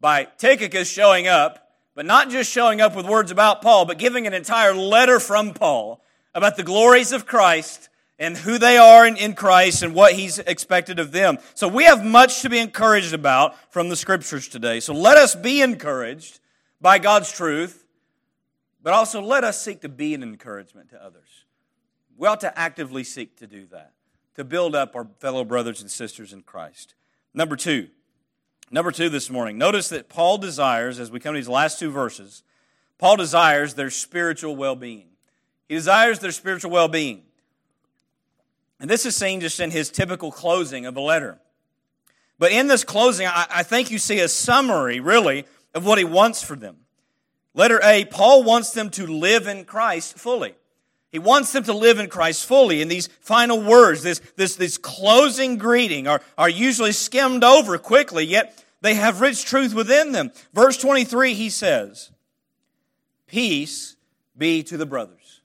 [0.00, 1.63] by Tychicus showing up
[1.94, 5.54] but not just showing up with words about Paul, but giving an entire letter from
[5.54, 6.02] Paul
[6.34, 10.98] about the glories of Christ and who they are in, Christ and what he's expected
[10.98, 11.38] of them.
[11.54, 14.80] So we have much to be encouraged about from the scriptures today.
[14.80, 16.40] So let us be encouraged
[16.80, 17.86] by God's truth,
[18.82, 21.44] but also let us seek to be an encouragement to others.
[22.16, 23.92] We ought to actively seek to do that,
[24.36, 26.94] to build up our fellow brothers and sisters in Christ.
[27.32, 27.88] Number two,
[28.70, 31.90] Number two this morning, notice that Paul desires, as we come to these last two
[31.90, 32.42] verses,
[32.98, 35.06] Paul desires their spiritual well being.
[35.68, 37.22] He desires their spiritual well being.
[38.80, 41.38] And this is seen just in his typical closing of a letter.
[42.38, 46.04] But in this closing, I, I think you see a summary, really, of what he
[46.04, 46.78] wants for them.
[47.54, 50.54] Letter A, Paul wants them to live in Christ fully.
[51.14, 52.82] He wants them to live in Christ fully.
[52.82, 58.26] And these final words, this, this, this closing greeting, are, are usually skimmed over quickly,
[58.26, 60.32] yet they have rich truth within them.
[60.54, 62.10] Verse 23, he says,
[63.28, 63.94] Peace
[64.36, 65.40] be to the brothers.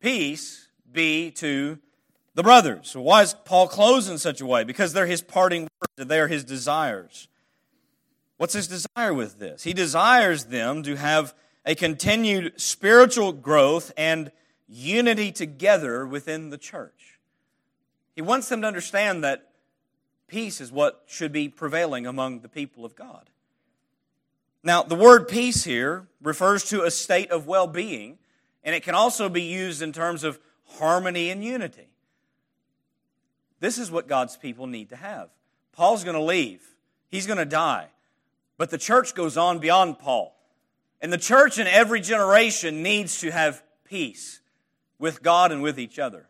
[0.00, 1.78] Peace be to
[2.34, 2.90] the brothers.
[2.90, 4.64] So why is Paul close in such a way?
[4.64, 7.26] Because they're his parting words, they are his desires.
[8.36, 9.62] What's his desire with this?
[9.62, 11.32] He desires them to have
[11.68, 14.32] a continued spiritual growth and
[14.66, 17.20] unity together within the church.
[18.16, 19.50] He wants them to understand that
[20.28, 23.28] peace is what should be prevailing among the people of God.
[24.64, 28.16] Now, the word peace here refers to a state of well being,
[28.64, 30.40] and it can also be used in terms of
[30.78, 31.90] harmony and unity.
[33.60, 35.28] This is what God's people need to have.
[35.72, 36.62] Paul's going to leave,
[37.10, 37.88] he's going to die,
[38.56, 40.37] but the church goes on beyond Paul.
[41.00, 44.40] And the church in every generation needs to have peace
[44.98, 46.26] with God and with each other.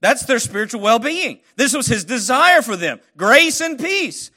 [0.00, 1.40] That's their spiritual well being.
[1.56, 4.30] This was his desire for them grace and peace.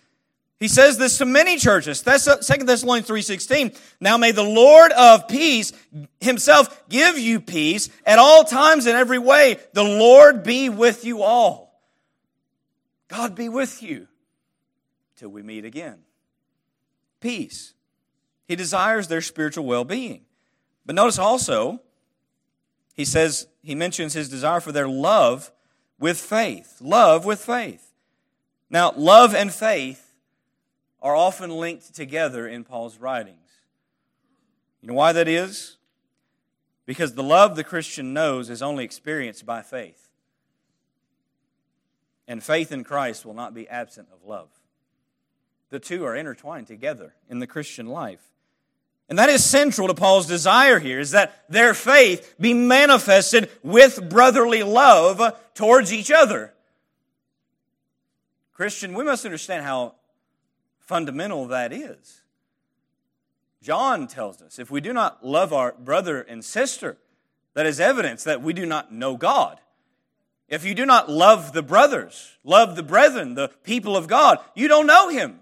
[0.60, 2.04] He says this to many churches.
[2.04, 3.76] That's uh, 2 Thessalonians 3.16.
[4.00, 5.74] Now may the Lord of peace
[6.20, 9.58] himself give you peace at all times in every way.
[9.74, 11.82] The Lord be with you all.
[13.08, 14.08] God be with you
[15.16, 15.98] till we meet again.
[17.20, 17.74] Peace.
[18.52, 20.26] He desires their spiritual well being.
[20.86, 21.80] But notice also,
[22.94, 25.54] he says, he mentions his desire for their love
[25.98, 26.76] with faith.
[26.82, 27.94] Love with faith.
[28.70, 30.18] Now, love and faith
[31.02, 33.38] are often linked together in Paul's writings.
[34.82, 35.78] You know why that is?
[36.86, 40.10] Because the love the Christian knows is only experienced by faith.
[42.28, 44.50] And faith in Christ will not be absent of love.
[45.70, 48.28] The two are intertwined together in the Christian life.
[49.12, 54.10] And that is central to Paul's desire here, is that their faith be manifested with
[54.10, 56.54] brotherly love towards each other.
[58.54, 59.96] Christian, we must understand how
[60.80, 62.22] fundamental that is.
[63.62, 66.96] John tells us if we do not love our brother and sister,
[67.54, 69.60] that is evidence that we do not know God.
[70.48, 74.70] If you do not love the brothers, love the brethren, the people of God, you
[74.70, 75.42] don't know Him.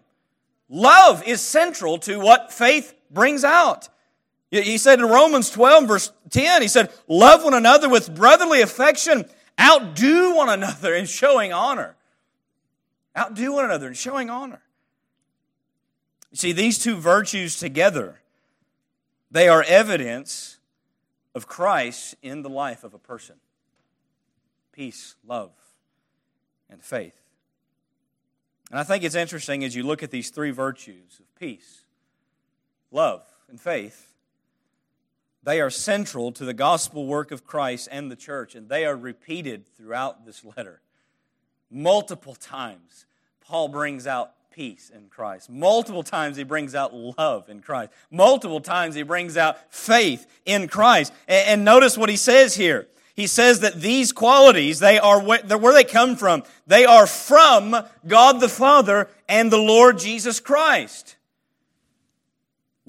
[0.69, 3.89] Love is central to what faith brings out.
[4.51, 9.25] He said in Romans 12, verse 10, he said, Love one another with brotherly affection,
[9.59, 11.95] outdo one another in showing honor.
[13.17, 14.61] Outdo one another in showing honor.
[16.31, 18.21] You see, these two virtues together,
[19.29, 20.57] they are evidence
[21.35, 23.35] of Christ in the life of a person
[24.71, 25.51] peace, love,
[26.69, 27.19] and faith.
[28.71, 31.83] And I think it's interesting as you look at these three virtues of peace,
[32.91, 34.09] love, and faith
[35.43, 38.95] they are central to the gospel work of Christ and the church, and they are
[38.95, 40.81] repeated throughout this letter.
[41.71, 43.05] Multiple times,
[43.41, 45.49] Paul brings out peace in Christ.
[45.49, 47.91] Multiple times, he brings out love in Christ.
[48.11, 51.13] Multiple times, he brings out faith in Christ.
[51.27, 52.87] And, notice what he says here.
[53.15, 56.43] He says that these qualities, they are where they come from.
[56.67, 57.75] They are from
[58.07, 61.15] God the Father and the Lord Jesus Christ.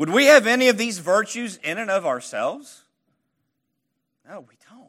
[0.00, 2.84] Would we have any of these virtues in and of ourselves?
[4.26, 4.88] No, we don't.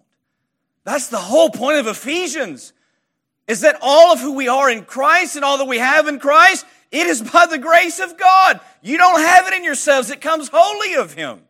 [0.86, 2.72] That's the whole point of Ephesians.
[3.46, 6.18] Is that all of who we are in Christ and all that we have in
[6.18, 8.62] Christ, it is by the grace of God.
[8.82, 10.10] You don't have it in yourselves.
[10.10, 11.42] It comes wholly of Him.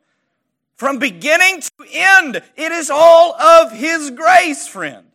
[0.74, 5.06] From beginning to end, it is all of His grace, friend.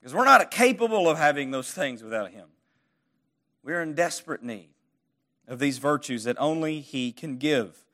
[0.00, 2.48] Because we're not capable of having those things without Him.
[3.62, 4.69] We're in desperate need
[5.50, 7.84] of these virtues that only He can give.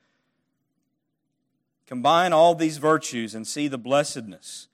[1.86, 4.68] Combine all these virtues and see the blessedness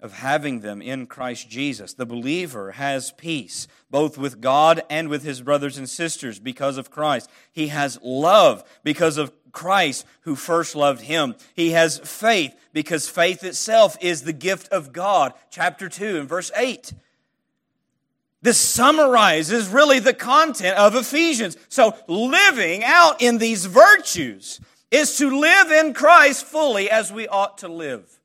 [0.00, 1.94] of having them in Christ Jesus.
[1.94, 6.90] The believer has peace, both with God and with his brothers and sisters, because of
[6.90, 7.30] Christ.
[7.50, 11.34] He has love because of Christ who first loved him.
[11.54, 15.32] He has faith because faith itself is the gift of God.
[15.50, 16.92] Chapter 2 and verse 8.
[18.42, 21.56] This summarizes really the content of Ephesians.
[21.68, 27.58] So, living out in these virtues is to live in Christ fully as we ought
[27.58, 28.20] to live.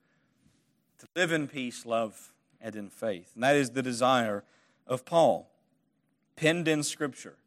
[1.00, 3.32] To live in peace, love, and in faith.
[3.34, 4.43] And that is the desire
[4.86, 5.50] of Paul,
[6.36, 7.38] penned in Scripture.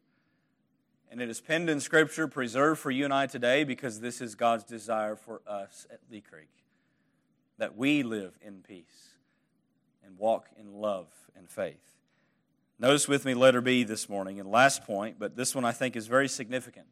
[1.09, 4.35] And it is penned in Scripture, preserved for you and I today, because this is
[4.35, 6.49] God's desire for us at Lee Creek
[7.57, 9.11] that we live in peace
[10.05, 11.94] and walk in love and faith.
[12.77, 15.95] Notice with me letter B this morning, and last point, but this one I think
[15.95, 16.87] is very significant.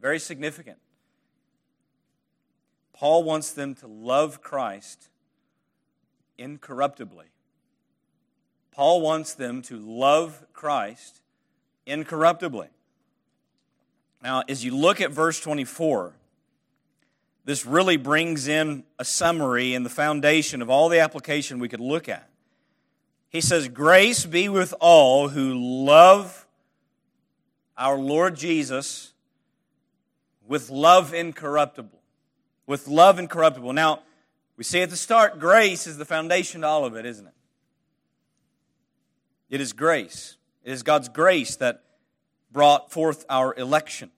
[0.00, 0.78] Very significant.
[2.92, 5.08] Paul wants them to love Christ
[6.36, 7.26] incorruptibly.
[8.72, 11.20] Paul wants them to love Christ
[11.86, 12.68] incorruptibly.
[14.22, 16.12] Now, as you look at verse 24,
[17.44, 21.80] this really brings in a summary and the foundation of all the application we could
[21.80, 22.28] look at.
[23.34, 26.46] He says, Grace be with all who love
[27.76, 29.12] our Lord Jesus
[30.46, 31.98] with love incorruptible.
[32.68, 33.72] With love incorruptible.
[33.72, 34.02] Now,
[34.56, 37.34] we see at the start, grace is the foundation to all of it, isn't it?
[39.50, 40.36] It is grace.
[40.62, 41.82] It is God's grace that
[42.52, 44.12] brought forth our election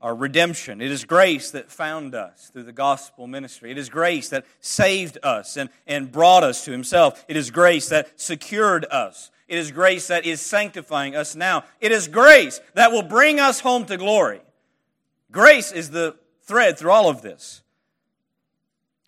[0.00, 0.80] our redemption.
[0.80, 3.70] It is grace that found us through the gospel ministry.
[3.70, 7.24] It is grace that saved us and, and brought us to Himself.
[7.28, 9.30] It is grace that secured us.
[9.46, 11.64] It is grace that is sanctifying us now.
[11.80, 14.40] It is grace that will bring us home to glory.
[15.30, 17.62] Grace is the thread through all of this.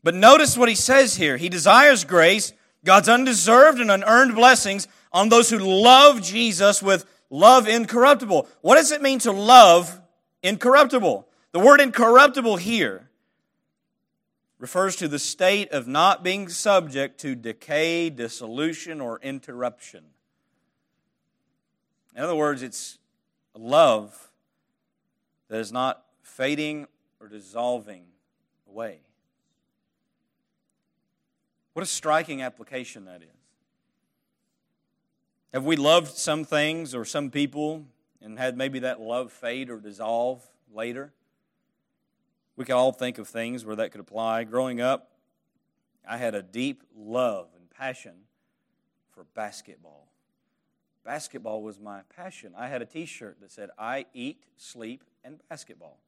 [0.03, 1.37] But notice what he says here.
[1.37, 2.53] He desires grace,
[2.85, 8.49] God's undeserved and unearned blessings on those who love Jesus with love incorruptible.
[8.61, 10.02] What does it mean to love
[10.43, 11.29] incorruptible.
[11.53, 13.11] The word incorruptible here
[14.59, 20.05] refers to the state of not being subject to decay, dissolution, or interruption.
[22.15, 22.99] In other words, it's
[23.55, 24.31] love
[25.49, 26.87] that is not fading
[27.21, 28.05] or dissolving
[28.69, 29.01] away.
[31.73, 33.29] What a striking application that is.
[35.53, 37.85] Have we loved some things or some people
[38.23, 41.13] and had maybe that love fade or dissolve later.
[42.57, 44.45] We can all think of things where that could apply.
[44.45, 45.11] Growing up,
[46.09, 48.15] I had a deep love and passion
[49.13, 50.09] for basketball.
[51.05, 52.53] Basketball was my passion.
[52.57, 55.99] I had a t shirt that said, I eat, sleep, and basketball.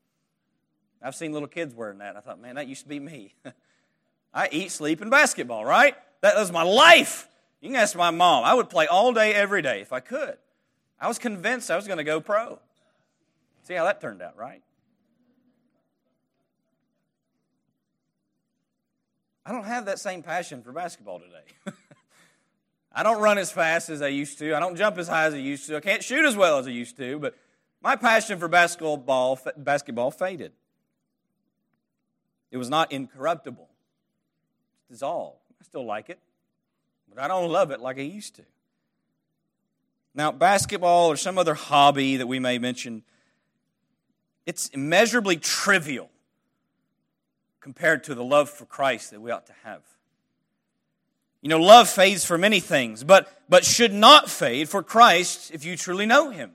[1.03, 2.17] I've seen little kids wearing that.
[2.17, 3.35] I thought, man, that used to be me.
[4.35, 5.97] I eat, sleep, and basketball, right?
[6.23, 7.29] That was my life.
[7.61, 8.45] You can ask my mom.
[8.45, 10.39] I would play all day, every day if I could.
[11.05, 12.59] I was convinced I was going to go pro.
[13.65, 14.63] See how that turned out, right?
[19.45, 21.77] I don't have that same passion for basketball today.
[22.95, 24.55] I don't run as fast as I used to.
[24.55, 25.77] I don't jump as high as I used to.
[25.77, 27.37] I can't shoot as well as I used to, but
[27.83, 30.53] my passion for basketball basketball faded.
[32.51, 33.69] it was not incorruptible.
[34.79, 35.43] It's dissolved.
[35.61, 36.19] I still like it,
[37.11, 38.45] but I don't love it like I used to.
[40.15, 43.03] Now, basketball or some other hobby that we may mention,
[44.47, 46.11] it's immeasurably trivial
[47.61, 49.83] compared to the love for Christ that we ought to have.
[51.41, 55.65] You know, love fades for many things, but, but should not fade for Christ if
[55.65, 56.53] you truly know Him.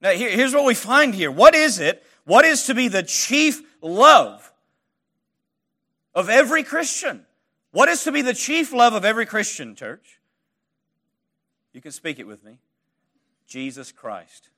[0.00, 1.30] Now, here, here's what we find here.
[1.30, 2.04] What is it?
[2.24, 4.52] What is to be the chief love
[6.14, 7.26] of every Christian?
[7.70, 10.20] What is to be the chief love of every Christian, church?
[11.76, 12.56] You can speak it with me.
[13.46, 14.48] Jesus Christ.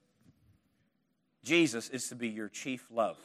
[1.43, 3.16] Jesus is to be your chief love.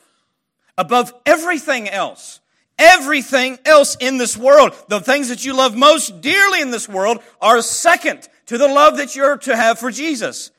[0.80, 2.40] Above everything else,
[2.80, 7.20] everything else in this world, the things that you love most dearly in this world
[7.40, 10.50] are second to the love that you're to have for Jesus.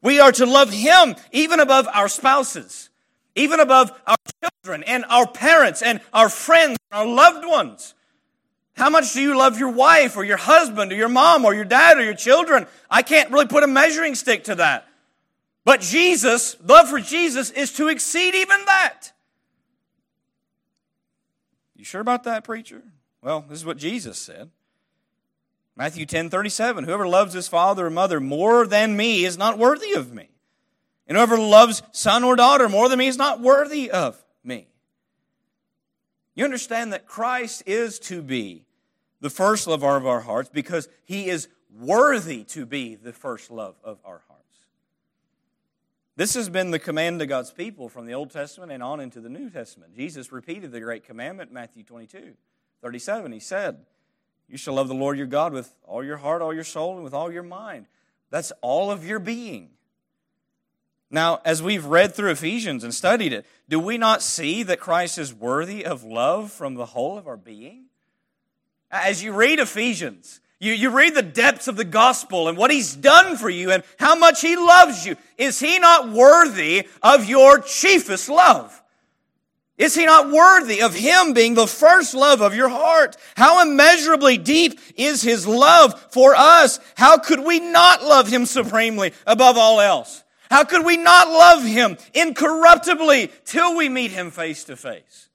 [0.00, 2.90] We are to love Him even above our spouses,
[3.34, 7.92] even above our children and our parents and our friends, our loved ones.
[8.74, 11.64] How much do you love your wife or your husband or your mom or your
[11.64, 12.66] dad or your children?
[12.90, 14.86] I can't really put a measuring stick to that.
[15.64, 19.12] But Jesus, love for Jesus is to exceed even that.
[21.76, 22.82] You sure about that, preacher?
[23.22, 24.50] Well, this is what Jesus said.
[25.76, 26.84] Matthew 10 37.
[26.84, 30.28] Whoever loves his father or mother more than me is not worthy of me.
[31.06, 34.68] And whoever loves son or daughter more than me is not worthy of me.
[36.34, 38.64] You understand that Christ is to be
[39.20, 43.76] the first love of our hearts because he is worthy to be the first love
[43.84, 44.44] of our hearts.
[46.16, 49.20] This has been the command to God's people from the Old Testament and on into
[49.20, 49.96] the New Testament.
[49.96, 52.34] Jesus repeated the great commandment, in Matthew 22,
[52.82, 53.32] 37.
[53.32, 53.78] He said,
[54.48, 57.02] You shall love the Lord your God with all your heart, all your soul, and
[57.02, 57.86] with all your mind.
[58.30, 59.70] That's all of your being.
[61.10, 65.18] Now, as we've read through Ephesians and studied it, do we not see that Christ
[65.18, 67.84] is worthy of love from the whole of our being?
[68.90, 72.96] As you read Ephesians, you, you read the depths of the gospel and what he's
[72.96, 75.16] done for you and how much he loves you.
[75.36, 78.82] Is he not worthy of your chiefest love?
[79.76, 83.16] Is he not worthy of him being the first love of your heart?
[83.36, 86.80] How immeasurably deep is his love for us?
[86.96, 90.23] How could we not love him supremely above all else?
[90.50, 95.28] How could we not love him incorruptibly till we meet him face to face?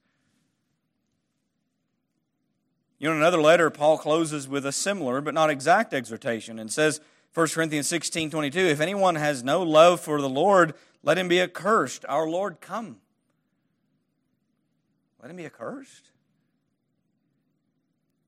[2.99, 6.71] You know, in another letter, Paul closes with a similar but not exact exhortation and
[6.71, 6.99] says,
[7.33, 11.41] 1 Corinthians 16 22, if anyone has no love for the Lord, let him be
[11.41, 12.05] accursed.
[12.09, 12.97] Our Lord come.
[15.21, 16.09] Let him be accursed.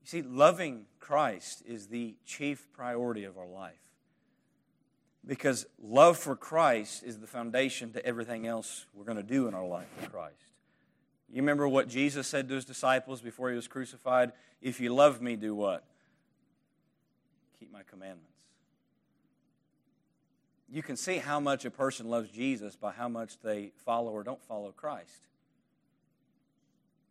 [0.02, 3.74] You see, loving Christ is the chief priority of our life.
[5.26, 9.54] Because love for Christ is the foundation to everything else we're going to do in
[9.54, 10.34] our life for Christ.
[11.32, 14.32] You remember what Jesus said to his disciples before he was crucified?
[14.60, 15.84] If you love me, do what?
[17.58, 18.28] Keep my commandments.
[20.68, 24.22] You can see how much a person loves Jesus by how much they follow or
[24.22, 25.26] don't follow Christ.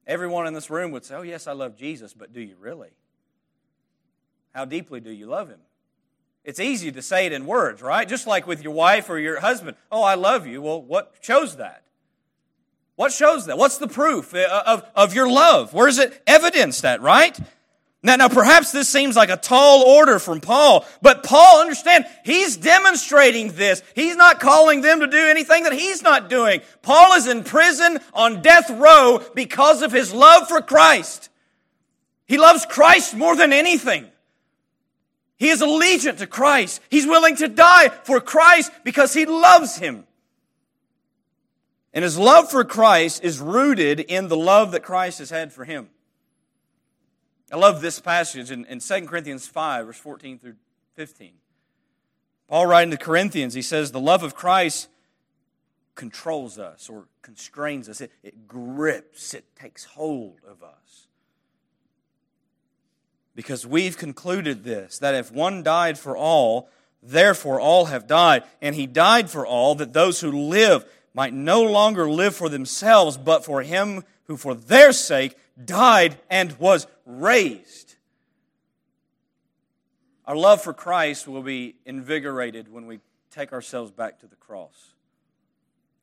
[0.06, 2.90] Everyone in this room would say, Oh, yes, I love Jesus, but do you really?
[4.54, 5.60] How deeply do you love him?
[6.44, 8.08] It's easy to say it in words, right?
[8.08, 9.78] Just like with your wife or your husband.
[9.92, 10.62] Oh, I love you.
[10.62, 11.84] Well, what shows that?
[12.96, 13.58] What shows that?
[13.58, 15.74] What's the proof uh, of, of your love?
[15.74, 17.40] Where is it evidenced at, right?
[18.04, 22.58] Now, now, perhaps this seems like a tall order from Paul, but Paul, understand, he's
[22.58, 23.84] demonstrating this.
[23.94, 26.62] He's not calling them to do anything that he's not doing.
[26.82, 31.30] Paul is in prison on death row because of his love for Christ.
[32.26, 34.08] He loves Christ more than anything.
[35.42, 36.82] He is allegiant to Christ.
[36.92, 40.06] He's willing to die for Christ because he loves him.
[41.96, 45.66] And his love for Christ is rooted in the love that Christ has had for
[45.66, 45.90] him.
[47.52, 50.58] I love this passage in, in 2 Corinthians 5, verse 14 through
[50.94, 51.32] 15.
[52.48, 54.90] Paul writing to Corinthians, he says, The love of Christ
[55.96, 61.08] controls us or constrains us, it, it grips, it takes hold of us.
[63.36, 66.70] Because we've concluded this that if one died for all,
[67.02, 68.44] therefore all have died.
[68.62, 73.18] And he died for all, that those who live might no longer live for themselves,
[73.18, 77.96] but for him who for their sake died and was raised.
[80.26, 83.00] Our love for Christ will be invigorated when we
[83.32, 84.91] take ourselves back to the cross.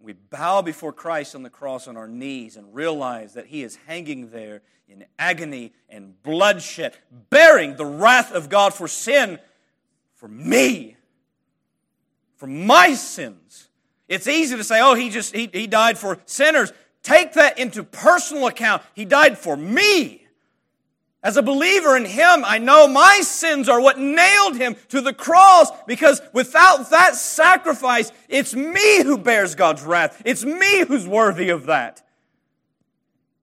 [0.00, 3.78] We bow before Christ on the cross on our knees and realize that He is
[3.86, 6.96] hanging there in agony and bloodshed,
[7.30, 9.38] bearing the wrath of God for sin,
[10.14, 10.96] for me,
[12.36, 13.68] for my sins.
[14.08, 16.72] It's easy to say, oh, he just he, he died for sinners.
[17.02, 18.82] take that into personal account.
[18.94, 20.27] He died for me.
[21.28, 25.12] As a believer in Him, I know my sins are what nailed Him to the
[25.12, 30.22] cross because without that sacrifice, it's me who bears God's wrath.
[30.24, 32.02] It's me who's worthy of that.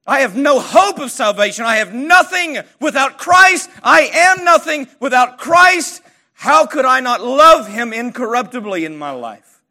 [0.07, 1.63] I have no hope of salvation.
[1.63, 3.69] I have nothing without Christ.
[3.83, 6.01] I am nothing without Christ.
[6.33, 9.61] How could I not love Him incorruptibly in my life?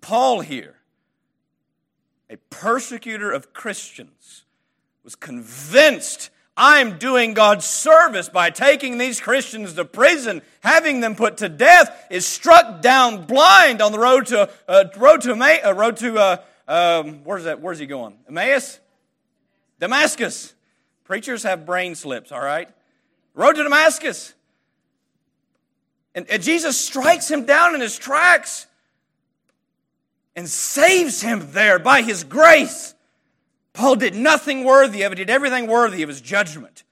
[0.00, 0.76] Paul here,
[2.30, 4.39] a persecutor of Christians,
[5.10, 11.38] was convinced I'm doing God's service by taking these Christians to prison, having them put
[11.38, 15.96] to death, is struck down blind on the road to uh, road to uh, road
[15.96, 16.36] to uh,
[16.68, 17.60] um, where's that?
[17.60, 18.18] Where's he going?
[18.28, 18.78] Emmaus,
[19.80, 20.54] Damascus.
[21.02, 22.30] Preachers have brain slips.
[22.30, 22.68] All right,
[23.34, 24.34] road to Damascus,
[26.14, 28.68] and, and Jesus strikes him down in his tracks
[30.36, 32.94] and saves him there by his grace.
[33.72, 36.84] Paul did nothing worthy of it, did everything worthy of his judgment.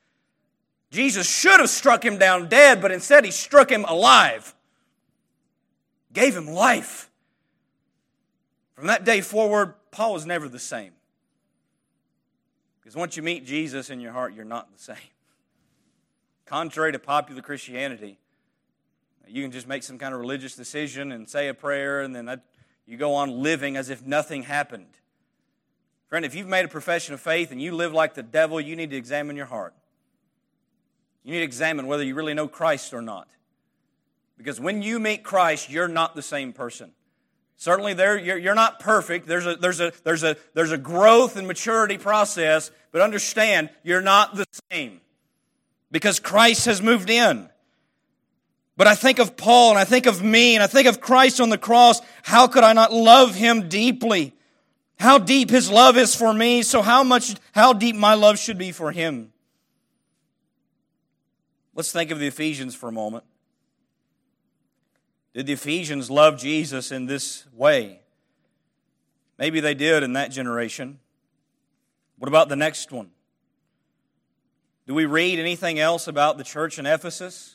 [0.91, 4.55] Jesus should have struck him down dead, but instead he struck him alive,
[6.13, 7.11] gave him life.
[8.75, 10.93] From that day forward, Paul was never the same.
[12.81, 14.97] Because once you meet Jesus in your heart, you're not the same.
[16.47, 18.19] Contrary to popular Christianity,
[19.27, 22.25] you can just make some kind of religious decision and say a prayer, and then
[22.27, 22.45] that,
[22.87, 24.98] you go on living as if nothing happened.
[26.09, 28.77] Friend, if you've made a profession of faith and you live like the devil, you
[28.77, 29.75] need to examine your heart.
[31.23, 33.29] You need to examine whether you really know Christ or not.
[34.39, 36.93] Because when you meet Christ, you're not the same person.
[37.57, 39.27] Certainly, there you're, not perfect.
[39.27, 44.01] There's a, there's, a, there's, a, there's a growth and maturity process, but understand you're
[44.01, 45.01] not the same
[45.91, 47.51] because Christ has moved in.
[48.77, 51.41] But I think of Paul and I think of me and I think of Christ
[51.41, 52.01] on the cross.
[52.23, 54.35] How could I not love him deeply?
[54.99, 58.59] How deep his love is for me, so how much, how deep my love should
[58.59, 59.33] be for him.
[61.75, 63.25] Let's think of the Ephesians for a moment.
[65.35, 68.01] Did the Ephesians love Jesus in this way?
[69.39, 70.99] Maybe they did in that generation.
[72.19, 73.11] What about the next one?
[74.89, 77.55] Do we read anything else about the church in Ephesus?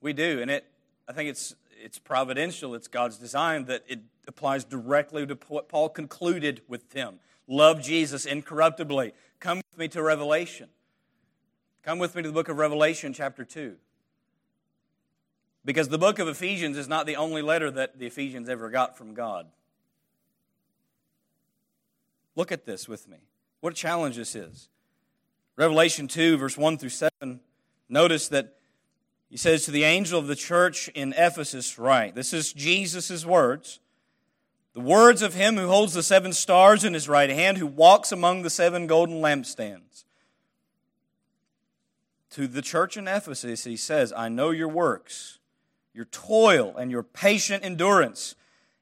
[0.00, 0.64] We do, and it
[1.06, 5.88] I think it's it's providential, it's God's design that it applies directly to what Paul
[5.88, 7.20] concluded with them.
[7.46, 9.12] Love Jesus incorruptibly.
[9.40, 10.68] Come with me to Revelation.
[11.82, 13.76] Come with me to the book of Revelation, chapter 2.
[15.64, 18.96] Because the book of Ephesians is not the only letter that the Ephesians ever got
[18.96, 19.46] from God.
[22.36, 23.18] Look at this with me.
[23.60, 24.68] What a challenge this is.
[25.56, 27.40] Revelation 2, verse 1 through 7.
[27.88, 28.56] Notice that
[29.30, 32.14] he says to the angel of the church in Ephesus, write.
[32.14, 33.80] This is Jesus' words.
[34.74, 38.10] The words of him who holds the seven stars in his right hand, who walks
[38.10, 40.04] among the seven golden lampstands.
[42.30, 45.38] To the church in Ephesus, he says, I know your works,
[45.92, 48.34] your toil, and your patient endurance,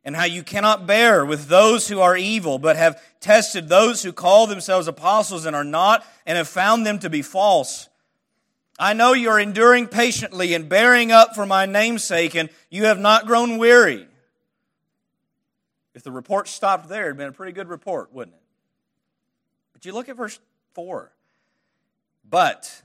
[0.02, 4.12] and how you cannot bear with those who are evil, but have tested those who
[4.12, 7.90] call themselves apostles and are not, and have found them to be false.
[8.78, 12.84] I know you are enduring patiently and bearing up for my name's sake, and you
[12.84, 14.08] have not grown weary.
[15.94, 18.42] If the report stopped there, it'd been a pretty good report, wouldn't it?
[19.72, 20.38] But you look at verse
[20.74, 21.12] 4.
[22.28, 22.82] But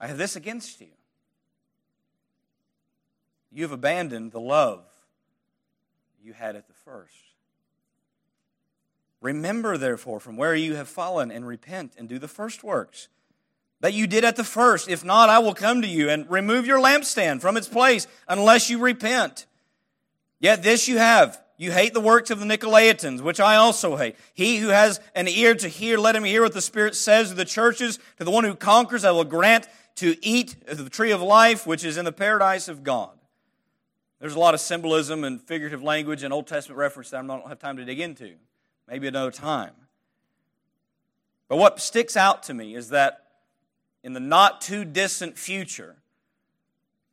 [0.00, 0.86] I have this against you.
[3.52, 4.84] You have abandoned the love
[6.22, 7.14] you had at the first.
[9.20, 13.08] Remember, therefore, from where you have fallen, and repent and do the first works
[13.80, 14.88] that you did at the first.
[14.88, 18.70] If not, I will come to you and remove your lampstand from its place unless
[18.70, 19.46] you repent.
[20.38, 24.16] Yet this you have you hate the works of the Nicolaitans, which I also hate.
[24.32, 27.34] He who has an ear to hear, let him hear what the Spirit says to
[27.34, 27.98] the churches.
[28.16, 31.66] To the one who conquers, I will grant to eat of the tree of life,
[31.66, 33.10] which is in the paradise of God.
[34.20, 37.46] There's a lot of symbolism and figurative language and Old Testament reference that I don't
[37.46, 38.36] have time to dig into.
[38.88, 39.72] Maybe another time.
[41.46, 43.26] But what sticks out to me is that
[44.02, 45.96] in the not too distant future,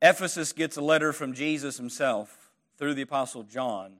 [0.01, 3.95] Ephesus gets a letter from Jesus himself through the Apostle John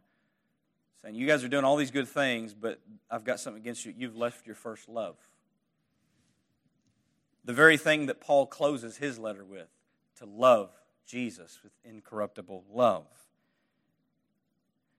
[1.01, 2.79] saying, You guys are doing all these good things, but
[3.09, 3.93] I've got something against you.
[3.95, 5.15] You've left your first love.
[7.45, 9.69] The very thing that Paul closes his letter with
[10.17, 10.69] to love
[11.05, 13.05] Jesus with incorruptible love.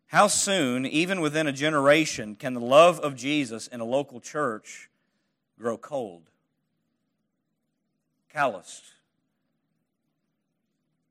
[0.06, 4.88] How soon, even within a generation, can the love of Jesus in a local church
[5.58, 6.30] grow cold,
[8.32, 8.84] calloused?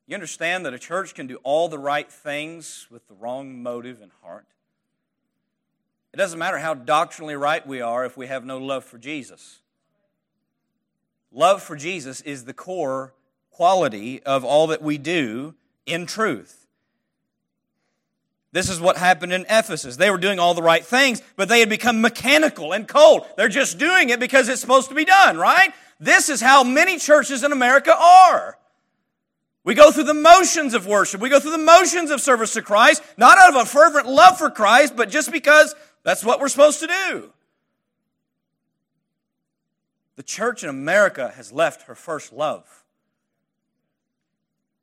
[0.08, 4.02] You understand that a church can do all the right things with the wrong motive
[4.02, 4.48] and heart?
[6.18, 9.60] It doesn't matter how doctrinally right we are if we have no love for Jesus.
[11.32, 13.14] Love for Jesus is the core
[13.52, 15.54] quality of all that we do
[15.86, 16.66] in truth.
[18.52, 19.98] This is what happened in Ephesus.
[19.98, 23.28] They were doing all the right things, but they had become mechanical and cold.
[23.38, 25.72] They're just doing it because it's supposed to be done, right?
[26.00, 28.58] This is how many churches in America are.
[29.68, 31.20] We go through the motions of worship.
[31.20, 34.38] We go through the motions of service to Christ, not out of a fervent love
[34.38, 35.76] for Christ, but just because
[36.08, 37.34] that's what we're supposed to do.
[40.16, 42.86] The church in America has left her first love.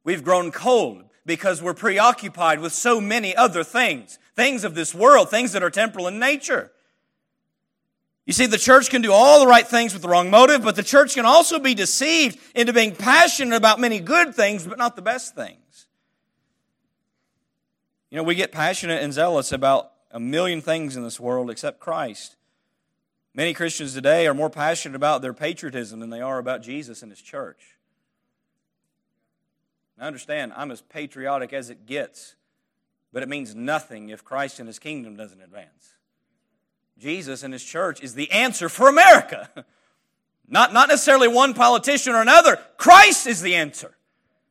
[0.04, 5.30] We've grown cold because we're preoccupied with so many other things, things of this world,
[5.30, 6.70] things that are temporal in nature.
[8.26, 10.76] You see, the church can do all the right things with the wrong motive, but
[10.76, 14.94] the church can also be deceived into being passionate about many good things, but not
[14.94, 15.86] the best things.
[18.10, 21.80] You know, we get passionate and zealous about a million things in this world except
[21.80, 22.36] Christ.
[23.34, 27.10] Many Christians today are more passionate about their patriotism than they are about Jesus and
[27.10, 27.76] His church.
[29.98, 32.36] Now, understand, I'm as patriotic as it gets,
[33.12, 35.94] but it means nothing if Christ and His kingdom doesn't advance.
[36.96, 39.50] Jesus and his church is the answer for America.
[40.46, 42.58] Not, not necessarily one politician or another.
[42.76, 43.96] Christ is the answer.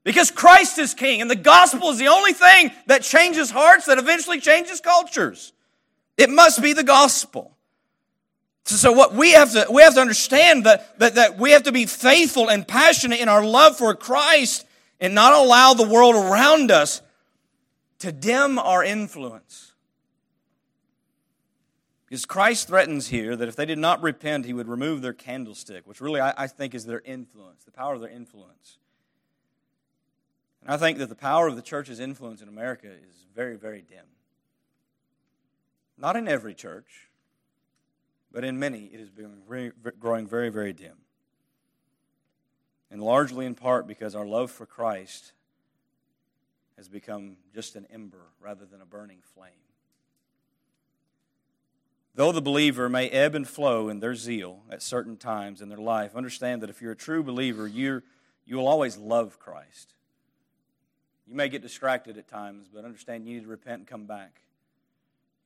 [0.04, 3.98] Because Christ is king, and the gospel is the only thing that changes hearts, that
[3.98, 5.54] eventually changes cultures.
[6.18, 7.58] It must be the gospel.
[8.66, 11.72] So, what we have to we have to understand that, that, that we have to
[11.72, 14.66] be faithful and passionate in our love for Christ
[15.00, 17.02] and not allow the world around us
[18.00, 19.74] to dim our influence.
[22.06, 25.88] Because Christ threatens here that if they did not repent, he would remove their candlestick,
[25.88, 28.78] which really I, I think is their influence, the power of their influence.
[30.64, 33.82] And I think that the power of the church's influence in America is very, very
[33.82, 34.06] dim.
[35.98, 37.10] Not in every church,
[38.32, 39.10] but in many, it is
[40.00, 40.98] growing very, very dim.
[42.90, 45.34] And largely in part because our love for Christ
[46.78, 49.52] has become just an ember rather than a burning flame.
[52.16, 55.80] Though the believer may ebb and flow in their zeal at certain times in their
[55.80, 58.04] life, understand that if you're a true believer, you're,
[58.46, 59.96] you will always love Christ.
[61.34, 64.42] You may get distracted at times, but understand you need to repent and come back.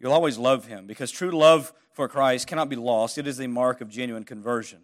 [0.02, 3.18] You'll always love Him because true love for Christ cannot be lost.
[3.18, 4.80] It is the mark of genuine conversion.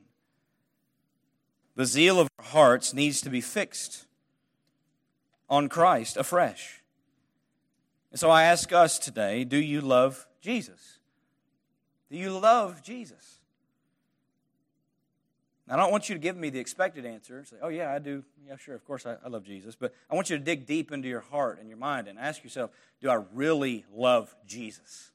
[1.75, 4.05] The zeal of our hearts needs to be fixed
[5.49, 6.81] on Christ afresh.
[8.11, 10.99] And so I ask us today do you love Jesus?
[12.09, 13.39] Do you love Jesus?
[15.69, 17.43] I don't want you to give me the expected answer.
[17.45, 18.23] Say, oh, yeah, I do.
[18.45, 19.75] Yeah, sure, of course I, I love Jesus.
[19.75, 22.43] But I want you to dig deep into your heart and your mind and ask
[22.43, 25.11] yourself, do I really love Jesus?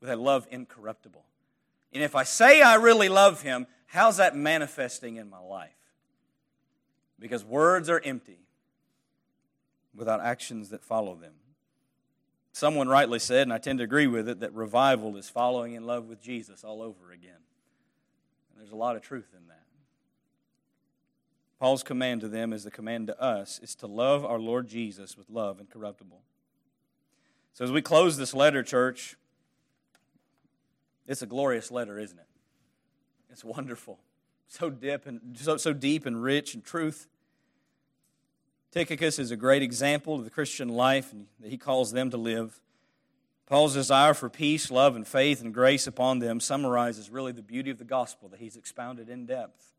[0.00, 1.24] With a love incorruptible.
[1.92, 5.70] And if I say I really love him, how's that manifesting in my life?
[7.18, 8.38] Because words are empty
[9.96, 11.34] without actions that follow them.
[12.52, 15.86] Someone rightly said, and I tend to agree with it, that revival is following in
[15.86, 17.40] love with Jesus all over again.
[18.54, 19.64] And there's a lot of truth in that.
[21.58, 25.16] Paul's command to them is the command to us is to love our Lord Jesus
[25.16, 26.20] with love incorruptible.
[27.52, 29.16] So as we close this letter, church,
[31.06, 32.26] it's a glorious letter, isn't it?
[33.30, 33.98] It's wonderful.
[34.46, 37.08] So deep and so, so deep and rich in truth.
[38.70, 42.60] Tychicus is a great example of the Christian life that he calls them to live.
[43.46, 47.70] Paul's desire for peace, love, and faith and grace upon them summarizes really the beauty
[47.70, 49.72] of the gospel that he's expounded in depth.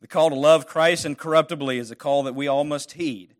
[0.00, 3.34] The call to love Christ incorruptibly is a call that we all must heed.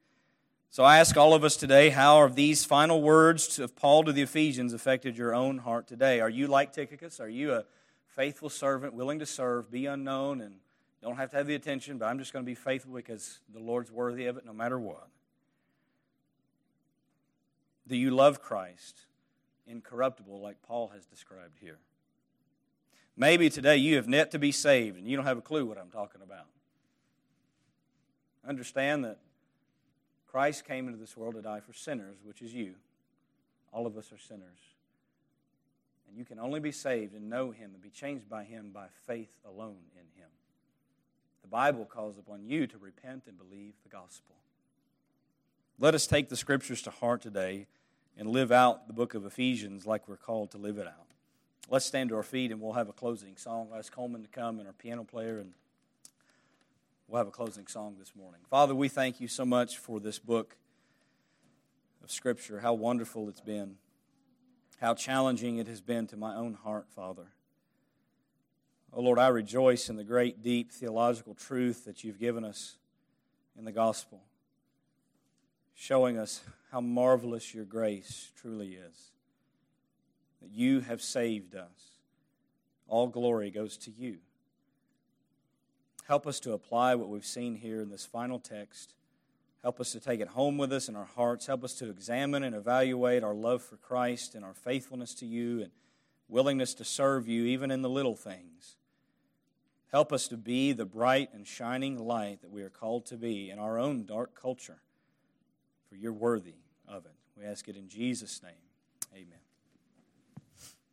[0.71, 4.13] So I ask all of us today, how have these final words of Paul to
[4.13, 6.21] the Ephesians affected your own heart today?
[6.21, 7.21] Are you like Tychicus?
[7.21, 7.65] Are you a
[8.09, 10.57] faithful servant, willing to serve, be unknown, and
[11.03, 13.61] don't have to have the attention, but I'm just going to be faithful because the
[13.61, 15.09] Lord's worthy of it no matter what.
[17.89, 19.01] Do you love Christ
[19.67, 21.79] incorruptible like Paul has described here?
[23.17, 25.79] Maybe today you have yet to be saved and you don't have a clue what
[25.79, 26.47] I'm talking about.
[28.47, 29.19] Understand that
[30.27, 32.75] Christ came into this world to die for sinners, which is you.
[33.73, 34.59] All of us are sinners.
[36.09, 38.87] And you can only be saved and know Him and be changed by Him by
[39.07, 40.29] faith alone in Him.
[41.43, 44.35] The Bible calls upon you to repent and believe the gospel.
[45.79, 47.67] Let us take the scriptures to heart today
[48.17, 51.07] and live out the book of Ephesians like we're called to live it out.
[51.69, 53.69] Let's stand to our feet and we'll have a closing song.
[53.71, 55.53] I'll ask Coleman to come and our piano player, and
[57.07, 58.41] we'll have a closing song this morning.
[58.49, 60.57] Father, we thank you so much for this book
[62.03, 63.77] of Scripture, how wonderful it's been.
[64.81, 67.29] how challenging it has been to my own heart, Father.
[68.93, 72.77] Oh Lord, I rejoice in the great, deep theological truth that you've given us
[73.59, 74.23] in the gospel,
[75.77, 76.41] showing us
[76.73, 79.11] how marvelous your grace truly is.
[80.43, 82.01] That you have saved us.
[82.89, 84.19] All glory goes to you.
[86.09, 88.95] Help us to apply what we've seen here in this final text.
[89.63, 91.47] Help us to take it home with us in our hearts.
[91.47, 95.63] Help us to examine and evaluate our love for Christ and our faithfulness to you
[95.63, 95.71] and
[96.29, 98.77] willingness to serve you even in the little things.
[99.91, 103.51] Help us to be the bright and shining light that we are called to be
[103.51, 104.79] in our own dark culture,
[105.89, 106.55] for you're worthy
[106.89, 107.15] of it.
[107.37, 108.53] We ask it in Jesus' name.
[109.15, 109.46] Amen.